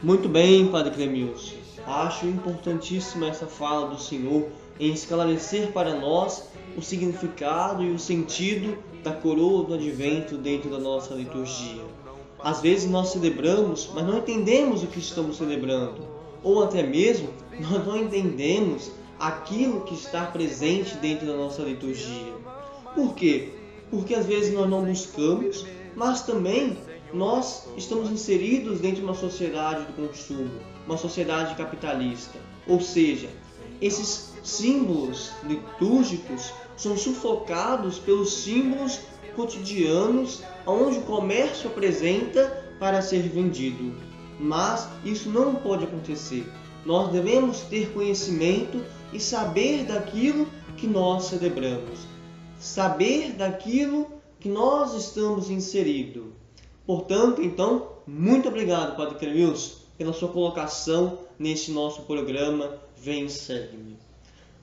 Muito 0.03 0.27
bem, 0.27 0.67
Padre 0.67 0.91
Clemilson. 0.91 1.55
Acho 1.87 2.25
importantíssima 2.25 3.27
essa 3.27 3.47
fala 3.47 3.87
do 3.87 3.97
Senhor 3.97 4.49
em 4.79 4.91
esclarecer 4.91 5.72
para 5.72 5.96
nós 5.96 6.50
o 6.77 6.82
significado 6.82 7.84
e 7.84 7.91
o 7.91 8.00
sentido 8.00 8.77
da 9.03 9.12
coroa 9.12 9.63
do 9.63 9.74
advento 9.75 10.38
dentro 10.38 10.70
da 10.70 10.79
nossa 10.79 11.13
liturgia. 11.13 11.84
Às 12.39 12.62
vezes 12.62 12.89
nós 12.89 13.10
celebramos, 13.10 13.89
mas 13.94 14.05
não 14.05 14.17
entendemos 14.17 14.84
o 14.84 14.88
que 14.88 15.00
estamos 15.00 15.38
celebrando, 15.38 16.05
ou 16.44 16.63
até 16.63 16.84
mesmo 16.84 17.29
nós 17.60 17.86
não 17.86 17.98
entendemos 17.98 18.91
aquilo 19.20 19.82
que 19.82 19.94
está 19.94 20.25
presente 20.25 20.96
dentro 20.98 21.25
da 21.25 21.34
nossa 21.34 21.62
liturgia. 21.62 22.34
Por 22.94 23.15
quê? 23.15 23.53
Porque 23.89 24.13
às 24.13 24.25
vezes 24.25 24.53
nós 24.53 24.70
não 24.70 24.84
buscamos, 24.84 25.65
mas 25.96 26.22
também 26.24 26.77
nós 27.13 27.67
estamos 27.77 28.12
inseridos 28.12 28.82
dentro 28.82 28.98
de 28.98 29.03
uma 29.03 29.15
sociedade 29.15 29.86
do 29.86 29.94
consumo, 29.94 30.60
uma 30.86 30.98
sociedade 30.98 31.55
capitalista. 31.55 32.38
Ou 32.67 32.82
seja, 32.82 33.29
esses 33.82 34.34
símbolos 34.45 35.31
litúrgicos 35.43 36.53
são 36.77 36.97
sufocados 36.97 37.97
pelos 37.99 38.33
símbolos 38.33 38.99
cotidianos 39.35 40.41
onde 40.65 40.99
o 40.99 41.03
comércio 41.03 41.69
apresenta 41.69 42.63
para 42.79 43.01
ser 43.01 43.23
vendido. 43.23 43.93
Mas 44.39 44.87
isso 45.03 45.29
não 45.29 45.55
pode 45.55 45.85
acontecer. 45.85 46.45
Nós 46.85 47.11
devemos 47.11 47.61
ter 47.61 47.91
conhecimento 47.91 48.83
e 49.11 49.19
saber 49.19 49.85
daquilo 49.85 50.47
que 50.77 50.87
nós 50.87 51.25
celebramos, 51.25 51.99
saber 52.59 53.33
daquilo 53.33 54.07
que 54.39 54.49
nós 54.49 54.93
estamos 54.93 55.49
inseridos. 55.49 56.25
Portanto, 56.85 57.41
então, 57.41 57.93
muito 58.05 58.47
obrigado, 58.47 58.95
Padre 58.95 59.15
Cremilson, 59.15 59.77
pela 59.97 60.13
sua 60.13 60.29
colocação 60.29 61.17
nesse 61.39 61.71
nosso 61.71 62.03
programa 62.03 62.77
Vem 62.97 63.27
Segue-me. 63.27 64.04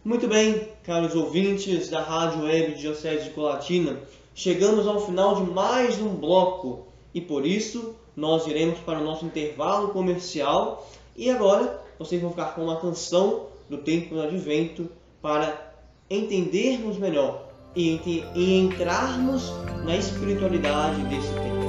Muito 0.04 0.26
bem, 0.26 0.66
caros 0.82 1.14
ouvintes 1.14 1.88
da 1.88 2.02
Rádio 2.02 2.42
Web 2.42 2.74
Diocese 2.74 3.26
de 3.26 3.30
Colatina, 3.30 4.00
chegamos 4.34 4.84
ao 4.84 5.00
final 5.06 5.36
de 5.36 5.48
mais 5.48 6.02
um 6.02 6.08
bloco. 6.08 6.88
E 7.14 7.20
por 7.20 7.46
isso 7.46 7.94
nós 8.16 8.44
iremos 8.48 8.80
para 8.80 8.98
o 8.98 9.04
nosso 9.04 9.24
intervalo 9.24 9.90
comercial. 9.90 10.90
E 11.16 11.30
agora 11.30 11.80
vocês 12.00 12.20
vão 12.20 12.30
ficar 12.30 12.56
com 12.56 12.64
uma 12.64 12.80
canção 12.80 13.46
do 13.70 13.78
tempo 13.78 14.16
do 14.16 14.22
advento 14.22 14.88
para 15.20 15.72
entendermos 16.10 16.98
melhor 16.98 17.46
e, 17.76 18.00
e 18.34 18.58
entrarmos 18.58 19.52
na 19.84 19.96
espiritualidade 19.96 21.00
desse 21.04 21.32
tempo. 21.32 21.61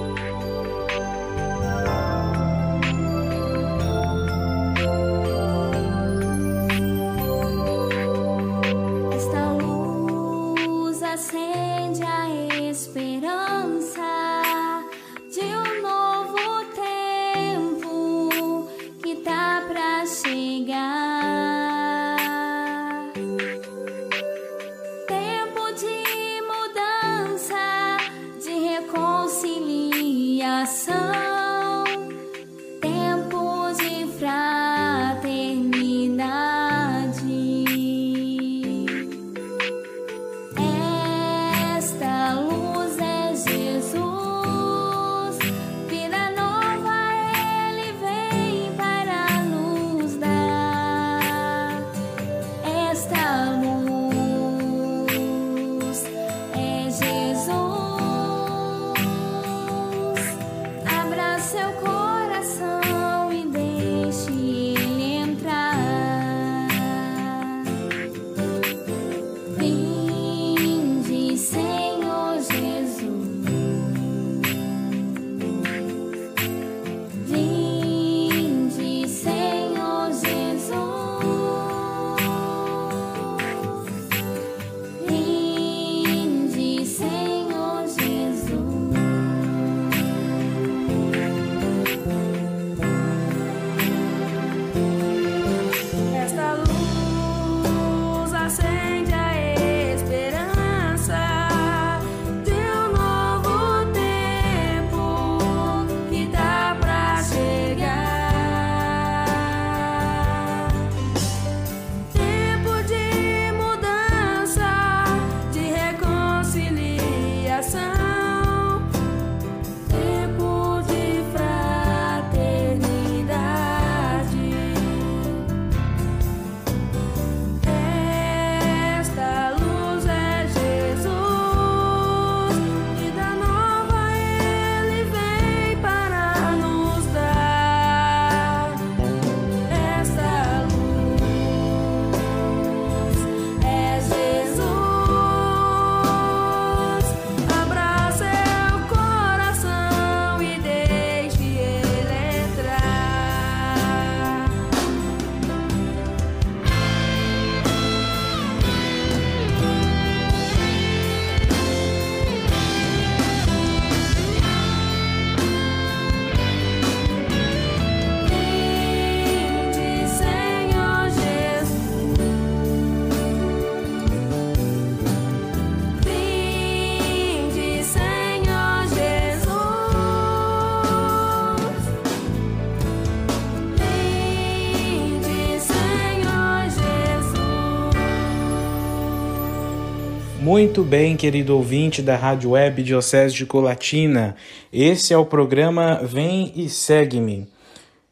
Muito 190.54 190.84
bem, 190.84 191.18
querido 191.18 191.58
ouvinte 191.58 192.00
da 192.00 192.16
Rádio 192.16 192.52
Web 192.52 192.84
Diocese 192.84 193.34
de 193.34 193.44
Colatina. 193.44 194.36
Esse 194.72 195.12
é 195.12 195.18
o 195.18 195.26
programa 195.26 196.00
Vem 196.04 196.54
e 196.56 196.70
Segue-me. 196.70 197.50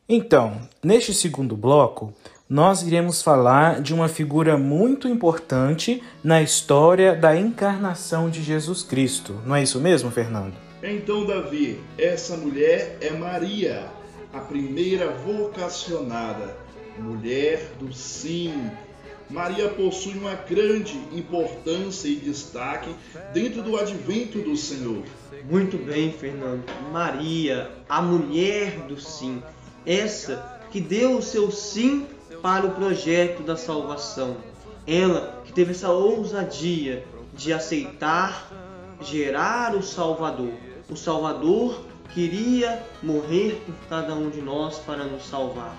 Então, 0.09 0.59
neste 0.83 1.13
segundo 1.13 1.55
bloco, 1.55 2.11
nós 2.49 2.81
iremos 2.81 3.21
falar 3.21 3.79
de 3.79 3.93
uma 3.93 4.07
figura 4.07 4.57
muito 4.57 5.07
importante 5.07 6.01
na 6.23 6.41
história 6.41 7.15
da 7.15 7.35
encarnação 7.37 8.27
de 8.27 8.41
Jesus 8.41 8.81
Cristo. 8.81 9.39
Não 9.45 9.55
é 9.55 9.61
isso 9.61 9.79
mesmo, 9.79 10.09
Fernando? 10.09 10.55
Então, 10.81 11.27
Davi, 11.27 11.79
essa 11.95 12.35
mulher 12.35 12.97
é 13.01 13.11
Maria, 13.11 13.85
a 14.33 14.39
primeira 14.39 15.11
vocacionada, 15.11 16.57
mulher 16.97 17.71
do 17.79 17.93
sim. 17.93 18.71
Maria 19.31 19.69
possui 19.69 20.13
uma 20.13 20.33
grande 20.33 20.97
importância 21.13 22.07
e 22.07 22.17
destaque 22.17 22.93
dentro 23.33 23.61
do 23.61 23.77
advento 23.77 24.39
do 24.39 24.57
Senhor. 24.57 25.03
Muito 25.49 25.77
bem, 25.77 26.11
Fernando. 26.11 26.65
Maria, 26.91 27.71
a 27.87 28.01
mulher 28.01 28.79
do 28.87 28.99
sim. 28.99 29.41
Essa 29.85 30.61
que 30.69 30.81
deu 30.81 31.17
o 31.17 31.21
seu 31.21 31.49
sim 31.49 32.05
para 32.41 32.65
o 32.65 32.71
projeto 32.71 33.41
da 33.41 33.55
salvação. 33.55 34.35
Ela 34.85 35.41
que 35.45 35.53
teve 35.53 35.71
essa 35.71 35.89
ousadia 35.89 37.05
de 37.33 37.53
aceitar 37.53 38.51
gerar 39.01 39.75
o 39.75 39.81
Salvador. 39.81 40.51
O 40.89 40.95
Salvador 40.95 41.81
queria 42.13 42.83
morrer 43.01 43.61
por 43.65 43.75
cada 43.87 44.13
um 44.13 44.29
de 44.29 44.41
nós 44.41 44.77
para 44.79 45.05
nos 45.05 45.25
salvar. 45.25 45.75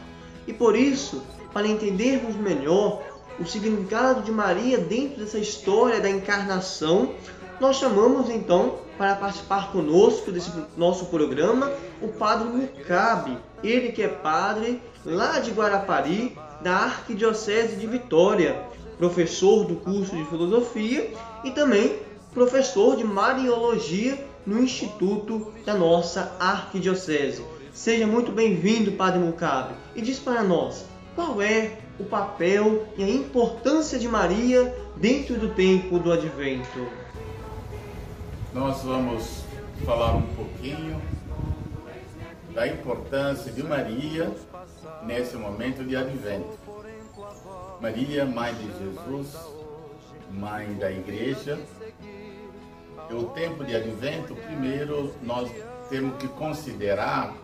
E 0.46 0.52
por 0.52 0.74
isso, 0.74 1.22
para 1.52 1.68
entendermos 1.68 2.34
melhor 2.34 3.11
o 3.38 3.46
significado 3.46 4.22
de 4.22 4.30
Maria 4.30 4.78
dentro 4.78 5.20
dessa 5.20 5.38
história 5.38 6.00
da 6.00 6.10
encarnação, 6.10 7.14
nós 7.60 7.76
chamamos 7.76 8.28
então 8.28 8.78
para 8.98 9.14
participar 9.14 9.72
conosco 9.72 10.30
desse 10.30 10.50
nosso 10.76 11.06
programa 11.06 11.72
o 12.00 12.08
Padre 12.08 12.48
Mucabe, 12.48 13.38
ele 13.62 13.92
que 13.92 14.02
é 14.02 14.08
padre 14.08 14.80
lá 15.04 15.38
de 15.38 15.50
Guarapari, 15.50 16.36
da 16.60 16.76
Arquidiocese 16.76 17.76
de 17.76 17.86
Vitória. 17.86 18.70
professor 18.98 19.64
do 19.64 19.76
curso 19.76 20.14
de 20.14 20.24
filosofia 20.26 21.12
e 21.42 21.50
também 21.50 21.98
professor 22.32 22.96
de 22.96 23.02
Mariologia 23.02 24.16
no 24.46 24.62
Instituto 24.62 25.52
da 25.64 25.74
nossa 25.74 26.36
Arquidiocese. 26.38 27.44
Seja 27.72 28.06
muito 28.06 28.30
bem-vindo, 28.30 28.92
Padre 28.92 29.18
Mucabe, 29.18 29.74
e 29.96 30.02
diz 30.02 30.18
para 30.18 30.42
nós 30.42 30.84
qual 31.16 31.42
é 31.42 31.78
o 32.02 32.04
papel 32.04 32.86
e 32.96 33.04
a 33.04 33.08
importância 33.08 33.98
de 33.98 34.08
Maria 34.08 34.74
dentro 34.96 35.38
do 35.38 35.54
tempo 35.54 35.98
do 35.98 36.12
Advento. 36.12 36.88
Nós 38.52 38.82
vamos 38.82 39.44
falar 39.84 40.16
um 40.16 40.26
pouquinho 40.34 41.00
da 42.52 42.66
importância 42.66 43.52
de 43.52 43.62
Maria 43.62 44.30
nesse 45.04 45.36
momento 45.36 45.84
de 45.84 45.96
advento. 45.96 46.58
Maria, 47.80 48.26
mãe 48.26 48.52
de 48.54 48.66
Jesus, 48.78 49.36
mãe 50.30 50.74
da 50.74 50.90
igreja. 50.90 51.58
O 53.10 53.24
tempo 53.26 53.64
de 53.64 53.74
advento, 53.76 54.34
primeiro 54.34 55.14
nós 55.22 55.50
temos 55.88 56.16
que 56.16 56.28
considerar 56.28 57.34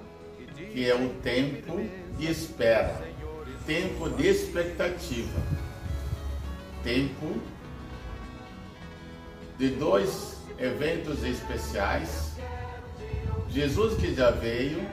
que 0.73 0.89
é 0.89 0.95
o 0.95 1.11
tempo 1.23 1.81
de 2.19 2.31
espera, 2.31 3.01
tempo 3.69 4.09
de 4.09 4.27
expectativa, 4.27 5.43
tempo 6.83 7.39
de 9.59 9.69
dois 9.69 10.39
eventos 10.59 11.23
especiais. 11.23 12.33
Jesus 13.51 13.95
que 14.01 14.15
já 14.15 14.31
veio 14.31 14.89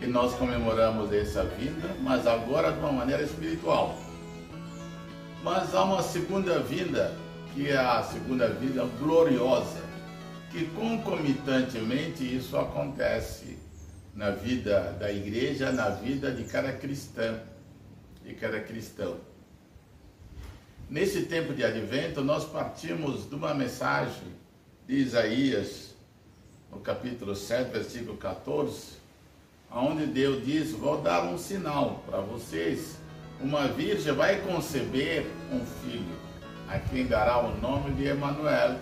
e 0.00 0.06
nós 0.06 0.32
comemoramos 0.36 1.12
essa 1.12 1.44
vinda, 1.44 1.94
mas 2.00 2.26
agora 2.26 2.72
de 2.72 2.78
uma 2.78 2.92
maneira 2.92 3.22
espiritual. 3.22 3.94
Mas 5.42 5.74
há 5.74 5.84
uma 5.84 6.02
segunda 6.02 6.60
vinda, 6.60 7.14
que 7.52 7.68
é 7.68 7.76
a 7.76 8.02
segunda 8.04 8.48
vinda 8.48 8.86
gloriosa, 8.98 9.82
que 10.50 10.64
concomitantemente 10.68 12.24
isso 12.24 12.56
acontece 12.56 13.53
na 14.14 14.30
vida 14.30 14.96
da 14.98 15.12
igreja, 15.12 15.72
na 15.72 15.90
vida 15.90 16.30
de 16.30 16.44
cada 16.44 16.72
cristã, 16.72 17.40
de 18.24 18.34
cada 18.34 18.60
cristão. 18.60 19.16
Nesse 20.88 21.22
tempo 21.22 21.52
de 21.52 21.64
advento, 21.64 22.22
nós 22.22 22.44
partimos 22.44 23.28
de 23.28 23.34
uma 23.34 23.52
mensagem 23.54 24.28
de 24.86 24.96
Isaías, 24.96 25.94
no 26.70 26.78
capítulo 26.78 27.34
7, 27.34 27.72
versículo 27.72 28.16
14, 28.16 28.92
onde 29.70 30.06
Deus 30.06 30.44
diz: 30.44 30.72
Vou 30.72 31.00
dar 31.00 31.24
um 31.24 31.38
sinal 31.38 32.04
para 32.06 32.20
vocês. 32.20 32.98
Uma 33.40 33.66
virgem 33.66 34.12
vai 34.12 34.40
conceber 34.42 35.26
um 35.52 35.64
filho, 35.82 36.16
a 36.68 36.78
quem 36.78 37.06
dará 37.06 37.38
o 37.40 37.60
nome 37.60 37.92
de 37.94 38.06
Emanuel, 38.06 38.78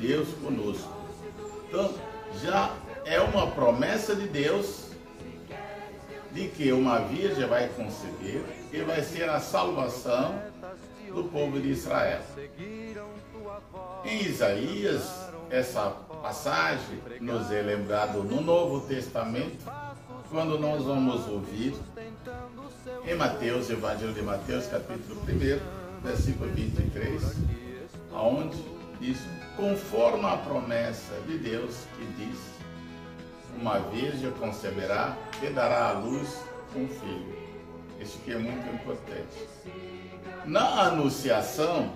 Deus 0.00 0.28
conosco. 0.42 0.94
Então, 1.68 1.92
já 2.40 2.72
é 3.06 3.20
uma 3.20 3.46
promessa 3.52 4.16
de 4.16 4.26
Deus 4.26 4.90
de 6.32 6.48
que 6.48 6.72
uma 6.72 6.98
virgem 6.98 7.46
vai 7.46 7.68
conceber 7.68 8.42
e 8.72 8.80
vai 8.82 9.00
ser 9.00 9.30
a 9.30 9.38
salvação 9.38 10.42
do 11.14 11.24
povo 11.24 11.60
de 11.60 11.70
Israel. 11.70 12.20
Em 14.04 14.22
Isaías, 14.22 15.08
essa 15.48 15.90
passagem 16.20 17.00
nos 17.20 17.50
é 17.52 17.62
lembrado 17.62 18.24
no 18.24 18.40
Novo 18.40 18.80
Testamento, 18.88 19.64
quando 20.28 20.58
nós 20.58 20.82
vamos 20.82 21.28
ouvir 21.28 21.74
em 23.06 23.14
Mateus, 23.14 23.70
Evangelho 23.70 24.12
de 24.12 24.22
Mateus, 24.22 24.66
capítulo 24.66 25.20
1, 25.22 26.04
versículo 26.04 26.50
23, 26.50 27.22
aonde 28.12 28.58
diz, 29.00 29.18
conforme 29.56 30.26
a 30.26 30.36
promessa 30.36 31.14
de 31.28 31.38
Deus 31.38 31.84
que 31.96 32.04
diz, 32.18 32.55
uma 33.60 33.78
virgem 33.78 34.30
conceberá 34.32 35.16
e 35.42 35.46
dará 35.48 35.88
à 35.88 35.92
luz 35.92 36.40
um 36.74 36.86
filho. 36.88 37.36
Isso 38.00 38.18
que 38.18 38.32
é 38.32 38.38
muito 38.38 38.68
importante. 38.74 39.48
Na 40.44 40.86
Anunciação, 40.86 41.92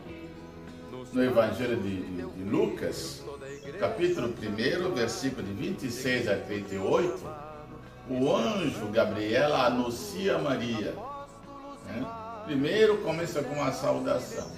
no 1.13 1.23
Evangelho 1.23 1.77
de, 1.77 2.03
de, 2.03 2.23
de 2.23 2.45
Lucas, 2.45 3.23
capítulo 3.79 4.29
1, 4.29 4.95
versículo 4.95 5.43
de 5.43 5.53
26 5.53 6.29
a 6.29 6.37
38, 6.37 7.21
o 8.09 8.35
anjo 8.35 8.89
Gabriel 8.89 9.55
anuncia 9.55 10.37
a 10.37 10.39
Maria. 10.39 10.95
né? 11.87 12.07
Primeiro 12.47 12.99
começa 12.99 13.43
com 13.43 13.55
uma 13.55 13.71
saudação. 13.73 14.51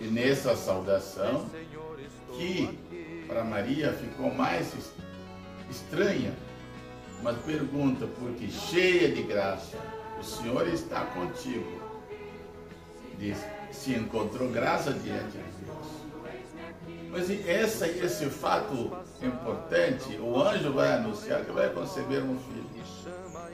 E 0.00 0.04
nessa 0.04 0.56
saudação, 0.56 1.44
que 2.32 2.78
para 3.30 3.44
Maria 3.44 3.92
ficou 3.92 4.34
mais 4.34 4.74
es- 4.74 4.92
estranha, 5.70 6.32
mas 7.22 7.36
pergunta, 7.38 8.06
porque 8.18 8.48
cheia 8.48 9.08
de 9.12 9.22
graça, 9.22 9.76
o 10.18 10.24
Senhor 10.24 10.66
está 10.68 11.02
contigo. 11.06 11.80
Diz, 13.18 13.38
se 13.70 13.92
encontrou 13.92 14.48
graça 14.50 14.92
diante 14.92 15.38
de 15.38 15.64
Deus. 15.64 17.10
Mas 17.10 17.30
essa, 17.46 17.86
esse 17.86 18.26
fato 18.26 18.90
importante, 19.22 20.16
o 20.20 20.40
anjo 20.40 20.72
vai 20.72 20.92
anunciar 20.94 21.44
que 21.44 21.52
vai 21.52 21.68
conceber 21.70 22.22
um 22.24 22.36
filho. 22.38 22.66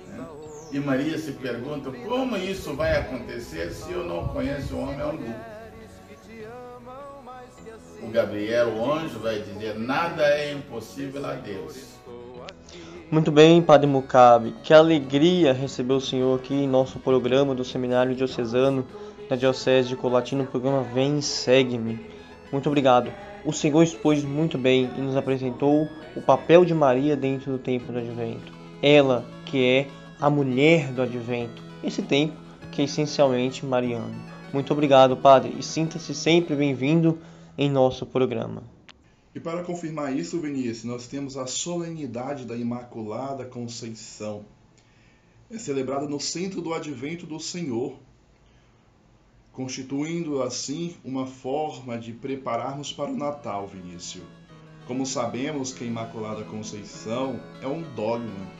né? 0.08 0.26
E 0.72 0.78
Maria 0.80 1.18
se 1.18 1.32
pergunta, 1.32 1.90
como 2.06 2.36
isso 2.36 2.74
vai 2.74 2.96
acontecer 2.96 3.70
se 3.72 3.92
eu 3.92 4.04
não 4.04 4.28
conheço 4.28 4.76
homem 4.76 5.00
algum? 5.00 5.32
O 8.02 8.08
Gabriel, 8.08 8.68
o 8.76 8.92
anjo, 8.92 9.18
vai 9.18 9.40
dizer, 9.40 9.78
nada 9.78 10.22
é 10.22 10.52
impossível 10.52 11.24
a 11.26 11.32
Deus. 11.32 11.96
Muito 13.10 13.30
bem, 13.30 13.62
Padre 13.62 13.86
Mucabe. 13.86 14.54
Que 14.62 14.74
alegria 14.74 15.52
receber 15.52 15.94
o 15.94 16.00
senhor 16.00 16.38
aqui 16.38 16.54
em 16.54 16.68
nosso 16.68 16.98
programa 16.98 17.54
do 17.54 17.64
Seminário 17.64 18.14
Diocesano 18.14 18.86
da 19.28 19.36
Diocese 19.36 19.88
de 19.88 19.96
Colatina, 19.96 20.42
no 20.42 20.48
programa 20.48 20.82
Vem 20.82 21.20
Segue-me. 21.20 22.00
Muito 22.50 22.68
obrigado. 22.68 23.10
O 23.44 23.52
senhor 23.52 23.82
expôs 23.82 24.24
muito 24.24 24.58
bem 24.58 24.90
e 24.96 25.00
nos 25.00 25.16
apresentou 25.16 25.88
o 26.16 26.20
papel 26.20 26.64
de 26.64 26.74
Maria 26.74 27.16
dentro 27.16 27.52
do 27.52 27.58
tempo 27.58 27.92
do 27.92 27.98
Advento. 27.98 28.52
Ela 28.82 29.24
que 29.44 29.64
é 29.64 29.86
a 30.20 30.28
mulher 30.28 30.92
do 30.92 31.02
Advento, 31.02 31.62
esse 31.84 32.02
tempo 32.02 32.34
que 32.72 32.82
é 32.82 32.84
essencialmente 32.84 33.64
mariano. 33.64 34.14
Muito 34.52 34.72
obrigado, 34.72 35.16
Padre, 35.16 35.54
e 35.58 35.62
sinta-se 35.62 36.14
sempre 36.14 36.54
bem-vindo 36.54 37.18
em 37.56 37.70
nosso 37.70 38.04
programa. 38.06 38.62
E 39.34 39.40
para 39.40 39.62
confirmar 39.62 40.16
isso, 40.16 40.40
Vinícius, 40.40 40.84
nós 40.84 41.06
temos 41.06 41.36
a 41.36 41.46
solenidade 41.46 42.44
da 42.44 42.56
Imaculada 42.56 43.44
Conceição. 43.44 44.44
É 45.50 45.58
celebrada 45.58 46.08
no 46.08 46.18
centro 46.18 46.62
do 46.62 46.72
advento 46.72 47.26
do 47.26 47.38
Senhor, 47.38 47.98
constituindo 49.52 50.42
assim 50.42 50.96
uma 51.04 51.26
forma 51.26 51.98
de 51.98 52.12
prepararmos 52.12 52.92
para 52.92 53.10
o 53.10 53.16
Natal, 53.16 53.66
Vinícius. 53.66 54.24
Como 54.86 55.04
sabemos 55.04 55.72
que 55.72 55.84
a 55.84 55.86
Imaculada 55.86 56.44
Conceição 56.44 57.40
é 57.60 57.66
um 57.66 57.82
dogma 57.94 58.50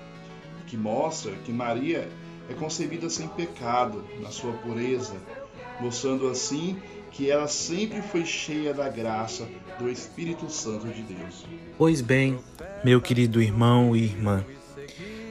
que 0.66 0.76
mostra 0.76 1.34
que 1.36 1.52
Maria 1.52 2.08
é 2.48 2.54
concebida 2.54 3.08
sem 3.08 3.28
pecado, 3.28 4.04
na 4.20 4.30
sua 4.30 4.52
pureza, 4.52 5.16
mostrando 5.80 6.28
assim 6.28 6.80
que 7.16 7.30
ela 7.30 7.48
sempre 7.48 8.02
foi 8.02 8.26
cheia 8.26 8.74
da 8.74 8.90
graça 8.90 9.48
do 9.78 9.88
Espírito 9.88 10.50
Santo 10.50 10.86
de 10.88 11.00
Deus. 11.00 11.46
Pois 11.78 12.02
bem, 12.02 12.38
meu 12.84 13.00
querido 13.00 13.40
irmão 13.40 13.96
e 13.96 14.04
irmã, 14.04 14.44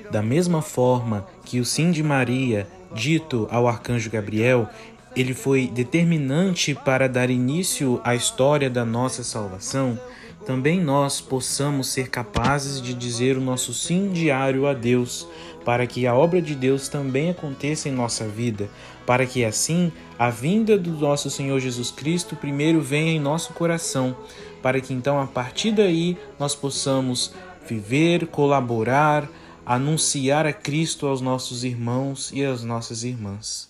da 0.10 0.24
mesma 0.24 0.64
forma 0.64 1.28
que 1.44 1.60
o 1.60 1.66
sim 1.66 1.92
de 1.92 2.02
Maria, 2.02 2.68
dito 2.92 3.48
ao 3.52 3.68
arcanjo 3.68 4.10
Gabriel, 4.10 4.68
ele 5.16 5.36
foi 5.36 5.68
determinante 5.68 6.74
para 6.74 7.08
dar 7.08 7.30
início 7.30 8.02
à 8.04 8.16
história 8.16 8.70
da 8.70 8.84
nossa 8.84 9.24
salvação, 9.24 10.00
também 10.44 10.82
nós 10.82 11.22
possamos 11.22 11.88
ser 11.90 12.10
capazes 12.10 12.82
de 12.82 12.96
dizer 12.96 13.38
o 13.38 13.42
nosso 13.42 13.74
sim 13.76 14.12
diário 14.12 14.66
a 14.66 14.74
Deus, 14.74 15.28
para 15.66 15.88
que 15.88 16.06
a 16.06 16.16
obra 16.16 16.40
de 16.40 16.54
Deus 16.54 16.88
também 16.88 17.32
aconteça 17.32 17.90
em 17.90 17.92
nossa 17.92 18.28
vida, 18.28 18.70
para 19.06 19.26
que 19.26 19.44
assim 19.44 19.92
a 20.18 20.30
vinda 20.30 20.78
do 20.78 20.92
nosso 20.92 21.30
Senhor 21.30 21.60
Jesus 21.60 21.90
Cristo 21.90 22.36
primeiro 22.36 22.80
venha 22.80 23.12
em 23.12 23.20
nosso 23.20 23.52
coração, 23.54 24.16
para 24.62 24.80
que 24.80 24.94
então 24.94 25.20
a 25.20 25.26
partir 25.26 25.72
daí 25.72 26.16
nós 26.40 26.54
possamos 26.54 27.34
viver, 27.68 28.28
colaborar, 28.28 29.28
anunciar 29.66 30.46
a 30.46 30.54
Cristo 30.54 31.08
aos 31.08 31.20
nossos 31.20 31.64
irmãos 31.64 32.32
e 32.32 32.46
às 32.46 32.64
nossas 32.64 33.04
irmãs. 33.04 33.70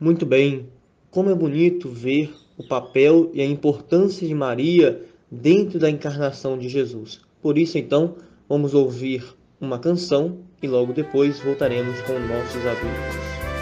Muito 0.00 0.26
bem. 0.26 0.66
Como 1.12 1.30
é 1.30 1.34
bonito 1.34 1.88
ver 1.88 2.34
o 2.58 2.64
papel 2.64 3.30
e 3.32 3.40
a 3.40 3.46
importância 3.46 4.26
de 4.26 4.34
Maria 4.34 5.00
dentro 5.30 5.78
da 5.78 5.88
encarnação 5.88 6.58
de 6.58 6.68
Jesus. 6.68 7.20
Por 7.40 7.56
isso, 7.56 7.78
então, 7.78 8.16
vamos 8.48 8.74
ouvir 8.74 9.24
uma 9.60 9.78
canção 9.78 10.38
e 10.64 10.66
logo 10.66 10.94
depois 10.94 11.38
voltaremos 11.40 12.00
com 12.02 12.18
nossos 12.18 12.66
avisos. 12.66 13.53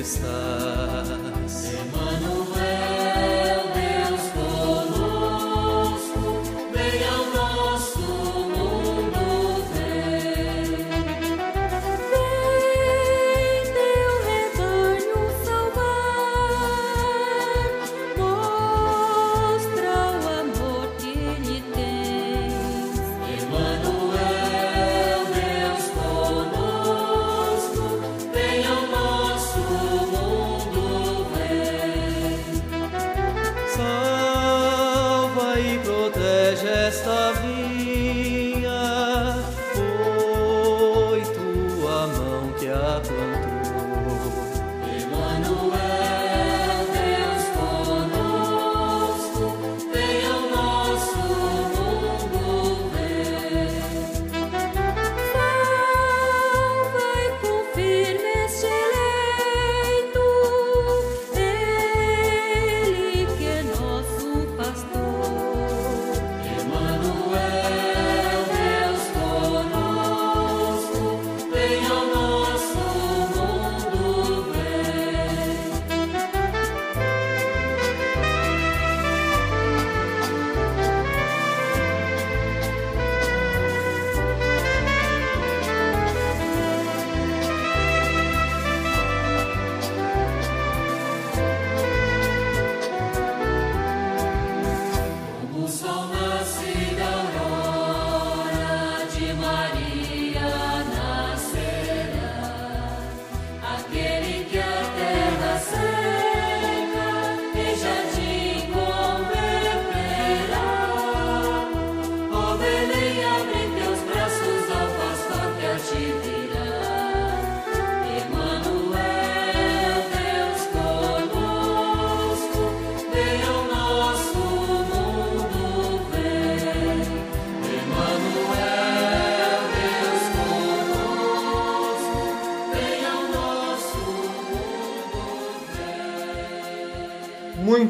Onde 0.00 1.19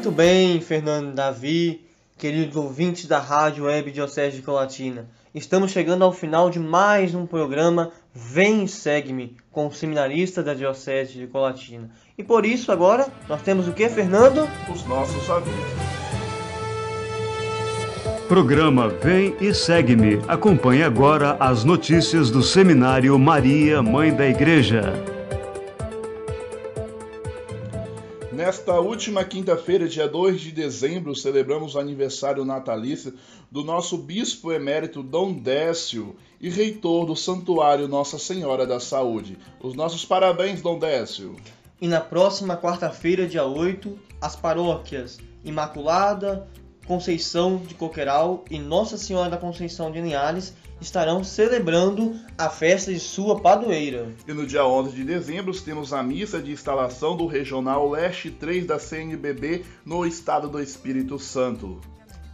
Muito 0.01 0.17
bem, 0.17 0.59
Fernando 0.59 1.13
Davi, 1.13 1.85
queridos 2.17 2.55
ouvintes 2.55 3.05
da 3.05 3.19
Rádio 3.19 3.65
Web 3.65 3.91
Diocese 3.91 4.37
de 4.37 4.41
Colatina. 4.41 5.07
Estamos 5.31 5.69
chegando 5.69 6.03
ao 6.03 6.11
final 6.11 6.49
de 6.49 6.57
mais 6.57 7.13
um 7.13 7.27
programa 7.27 7.91
Vem 8.11 8.63
e 8.63 8.67
Segue-me 8.67 9.37
com 9.51 9.67
o 9.67 9.71
seminarista 9.71 10.41
da 10.41 10.55
Diocese 10.55 11.13
de 11.13 11.27
Colatina. 11.27 11.87
E 12.17 12.23
por 12.23 12.47
isso 12.47 12.71
agora 12.71 13.09
nós 13.29 13.43
temos 13.43 13.67
o 13.67 13.73
que, 13.73 13.87
Fernando? 13.89 14.49
Os 14.73 14.83
nossos 14.87 15.29
avisos. 15.29 15.53
Programa 18.27 18.89
Vem 18.89 19.35
e 19.39 19.53
Segue-me. 19.53 20.19
Acompanhe 20.27 20.81
agora 20.81 21.37
as 21.39 21.63
notícias 21.63 22.31
do 22.31 22.41
Seminário 22.41 23.19
Maria, 23.19 23.83
Mãe 23.83 24.11
da 24.11 24.25
Igreja. 24.25 25.20
Nesta 28.41 28.79
última 28.79 29.23
quinta-feira, 29.23 29.87
dia 29.87 30.07
2 30.07 30.41
de 30.41 30.51
dezembro, 30.51 31.15
celebramos 31.15 31.75
o 31.75 31.79
aniversário 31.79 32.43
natalício 32.43 33.13
do 33.51 33.63
nosso 33.63 33.95
bispo 33.99 34.51
emérito 34.51 35.03
Dom 35.03 35.31
Décio 35.31 36.15
e 36.39 36.49
reitor 36.49 37.05
do 37.05 37.15
Santuário 37.15 37.87
Nossa 37.87 38.17
Senhora 38.17 38.65
da 38.65 38.79
Saúde. 38.79 39.37
Os 39.61 39.75
nossos 39.75 40.03
parabéns, 40.03 40.59
Dom 40.59 40.79
Décio. 40.79 41.35
E 41.79 41.87
na 41.87 42.01
próxima 42.01 42.57
quarta-feira, 42.57 43.27
dia 43.27 43.45
8, 43.45 43.95
as 44.19 44.35
paróquias 44.35 45.19
Imaculada, 45.45 46.47
Conceição 46.91 47.55
de 47.55 47.73
Coqueiral 47.73 48.43
e 48.51 48.59
Nossa 48.59 48.97
Senhora 48.97 49.29
da 49.29 49.37
Conceição 49.37 49.89
de 49.89 50.01
Linhares 50.01 50.53
estarão 50.81 51.23
celebrando 51.23 52.19
a 52.37 52.49
festa 52.49 52.91
de 52.91 52.99
sua 52.99 53.39
padroeira. 53.39 54.09
E 54.27 54.33
no 54.33 54.45
dia 54.45 54.67
11 54.67 54.93
de 54.93 55.05
dezembro 55.05 55.57
temos 55.61 55.93
a 55.93 56.03
missa 56.03 56.41
de 56.41 56.51
instalação 56.51 57.15
do 57.15 57.27
Regional 57.27 57.89
Leste 57.89 58.29
3 58.29 58.65
da 58.65 58.77
CNBB 58.77 59.63
no 59.85 60.05
estado 60.05 60.49
do 60.49 60.61
Espírito 60.61 61.17
Santo. 61.17 61.79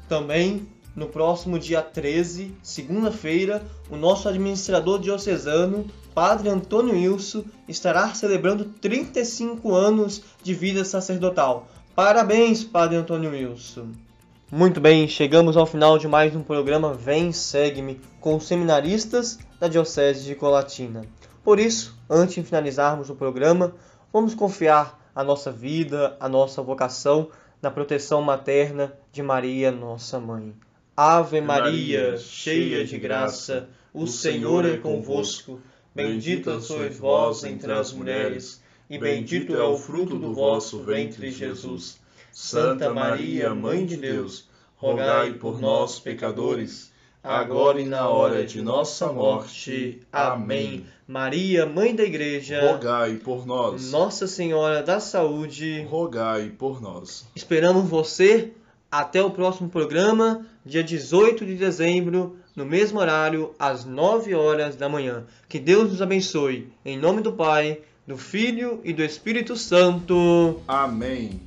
Também, 0.09 0.67
no 0.95 1.05
próximo 1.05 1.59
dia 1.59 1.83
13, 1.83 2.51
segunda-feira, 2.63 3.63
o 3.91 3.95
nosso 3.95 4.27
administrador 4.27 4.97
diocesano, 4.97 5.85
Padre 6.15 6.49
Antônio 6.49 6.95
Wilson, 6.95 7.43
estará 7.67 8.11
celebrando 8.15 8.65
35 8.65 9.75
anos 9.75 10.23
de 10.41 10.55
vida 10.55 10.83
sacerdotal. 10.83 11.67
Parabéns, 11.93 12.63
Padre 12.63 12.97
Antônio 12.97 13.29
Wilson! 13.29 14.06
Muito 14.49 14.79
bem, 14.79 15.09
chegamos 15.09 15.57
ao 15.57 15.65
final 15.65 15.97
de 15.97 16.07
mais 16.07 16.33
um 16.33 16.41
programa 16.41 16.93
Vem 16.93 17.33
Segue-me 17.33 17.99
com 18.21 18.37
os 18.37 18.47
seminaristas 18.47 19.37
da 19.59 19.67
Diocese 19.67 20.23
de 20.23 20.35
Colatina. 20.35 21.01
Por 21.43 21.59
isso, 21.59 21.99
antes 22.09 22.35
de 22.35 22.43
finalizarmos 22.43 23.09
o 23.09 23.15
programa, 23.15 23.75
vamos 24.11 24.33
confiar 24.33 25.11
a 25.13 25.21
nossa 25.21 25.51
vida, 25.51 26.15
a 26.17 26.29
nossa 26.29 26.61
vocação 26.61 27.29
na 27.61 27.69
proteção 27.69 28.21
materna 28.21 28.93
de 29.11 29.21
Maria, 29.21 29.69
nossa 29.69 30.17
mãe. 30.17 30.55
Ave 30.95 31.41
Maria, 31.41 32.15
cheia 32.15 32.85
de 32.85 32.97
graça, 32.97 33.67
o 33.93 34.07
Senhor 34.07 34.65
é 34.65 34.77
convosco. 34.77 35.59
Bendita 35.93 36.61
sois 36.61 36.97
vós 36.97 37.43
entre 37.43 37.73
as 37.73 37.91
mulheres, 37.91 38.63
e 38.89 38.97
bendito 38.97 39.53
é 39.53 39.63
o 39.63 39.77
fruto 39.77 40.17
do 40.17 40.33
vosso 40.33 40.79
ventre, 40.83 41.31
Jesus. 41.31 41.99
Santa 42.31 42.93
Maria, 42.93 43.53
Mãe 43.53 43.85
de 43.85 43.97
Deus, 43.97 44.47
rogai 44.75 45.33
por 45.33 45.59
nós, 45.59 45.99
pecadores, 45.99 46.91
agora 47.23 47.81
e 47.81 47.85
na 47.85 48.07
hora 48.07 48.45
de 48.45 48.61
nossa 48.61 49.11
morte. 49.11 50.01
Amém. 50.11 50.85
Maria, 51.07 51.65
Mãe 51.65 51.95
da 51.95 52.03
Igreja, 52.03 52.73
Rogai 52.73 53.15
por 53.15 53.45
nós. 53.45 53.91
Nossa 53.91 54.27
Senhora 54.27 54.83
da 54.83 54.99
Saúde, 54.99 55.85
Rogai 55.89 56.49
por 56.49 56.81
nós. 56.81 57.25
Esperamos 57.35 57.89
você 57.89 58.51
até 58.91 59.21
o 59.21 59.31
próximo 59.31 59.69
programa, 59.69 60.45
dia 60.65 60.83
18 60.83 61.45
de 61.45 61.55
dezembro, 61.55 62.37
no 62.55 62.65
mesmo 62.65 62.99
horário, 62.99 63.53
às 63.57 63.85
9 63.85 64.33
horas 64.33 64.75
da 64.75 64.89
manhã. 64.89 65.25
Que 65.47 65.59
Deus 65.59 65.91
nos 65.91 66.01
abençoe. 66.01 66.69
Em 66.83 66.97
nome 66.97 67.21
do 67.21 67.33
Pai, 67.33 67.79
do 68.05 68.17
Filho 68.17 68.81
e 68.83 68.93
do 68.93 69.03
Espírito 69.03 69.55
Santo. 69.55 70.59
Amém. 70.67 71.46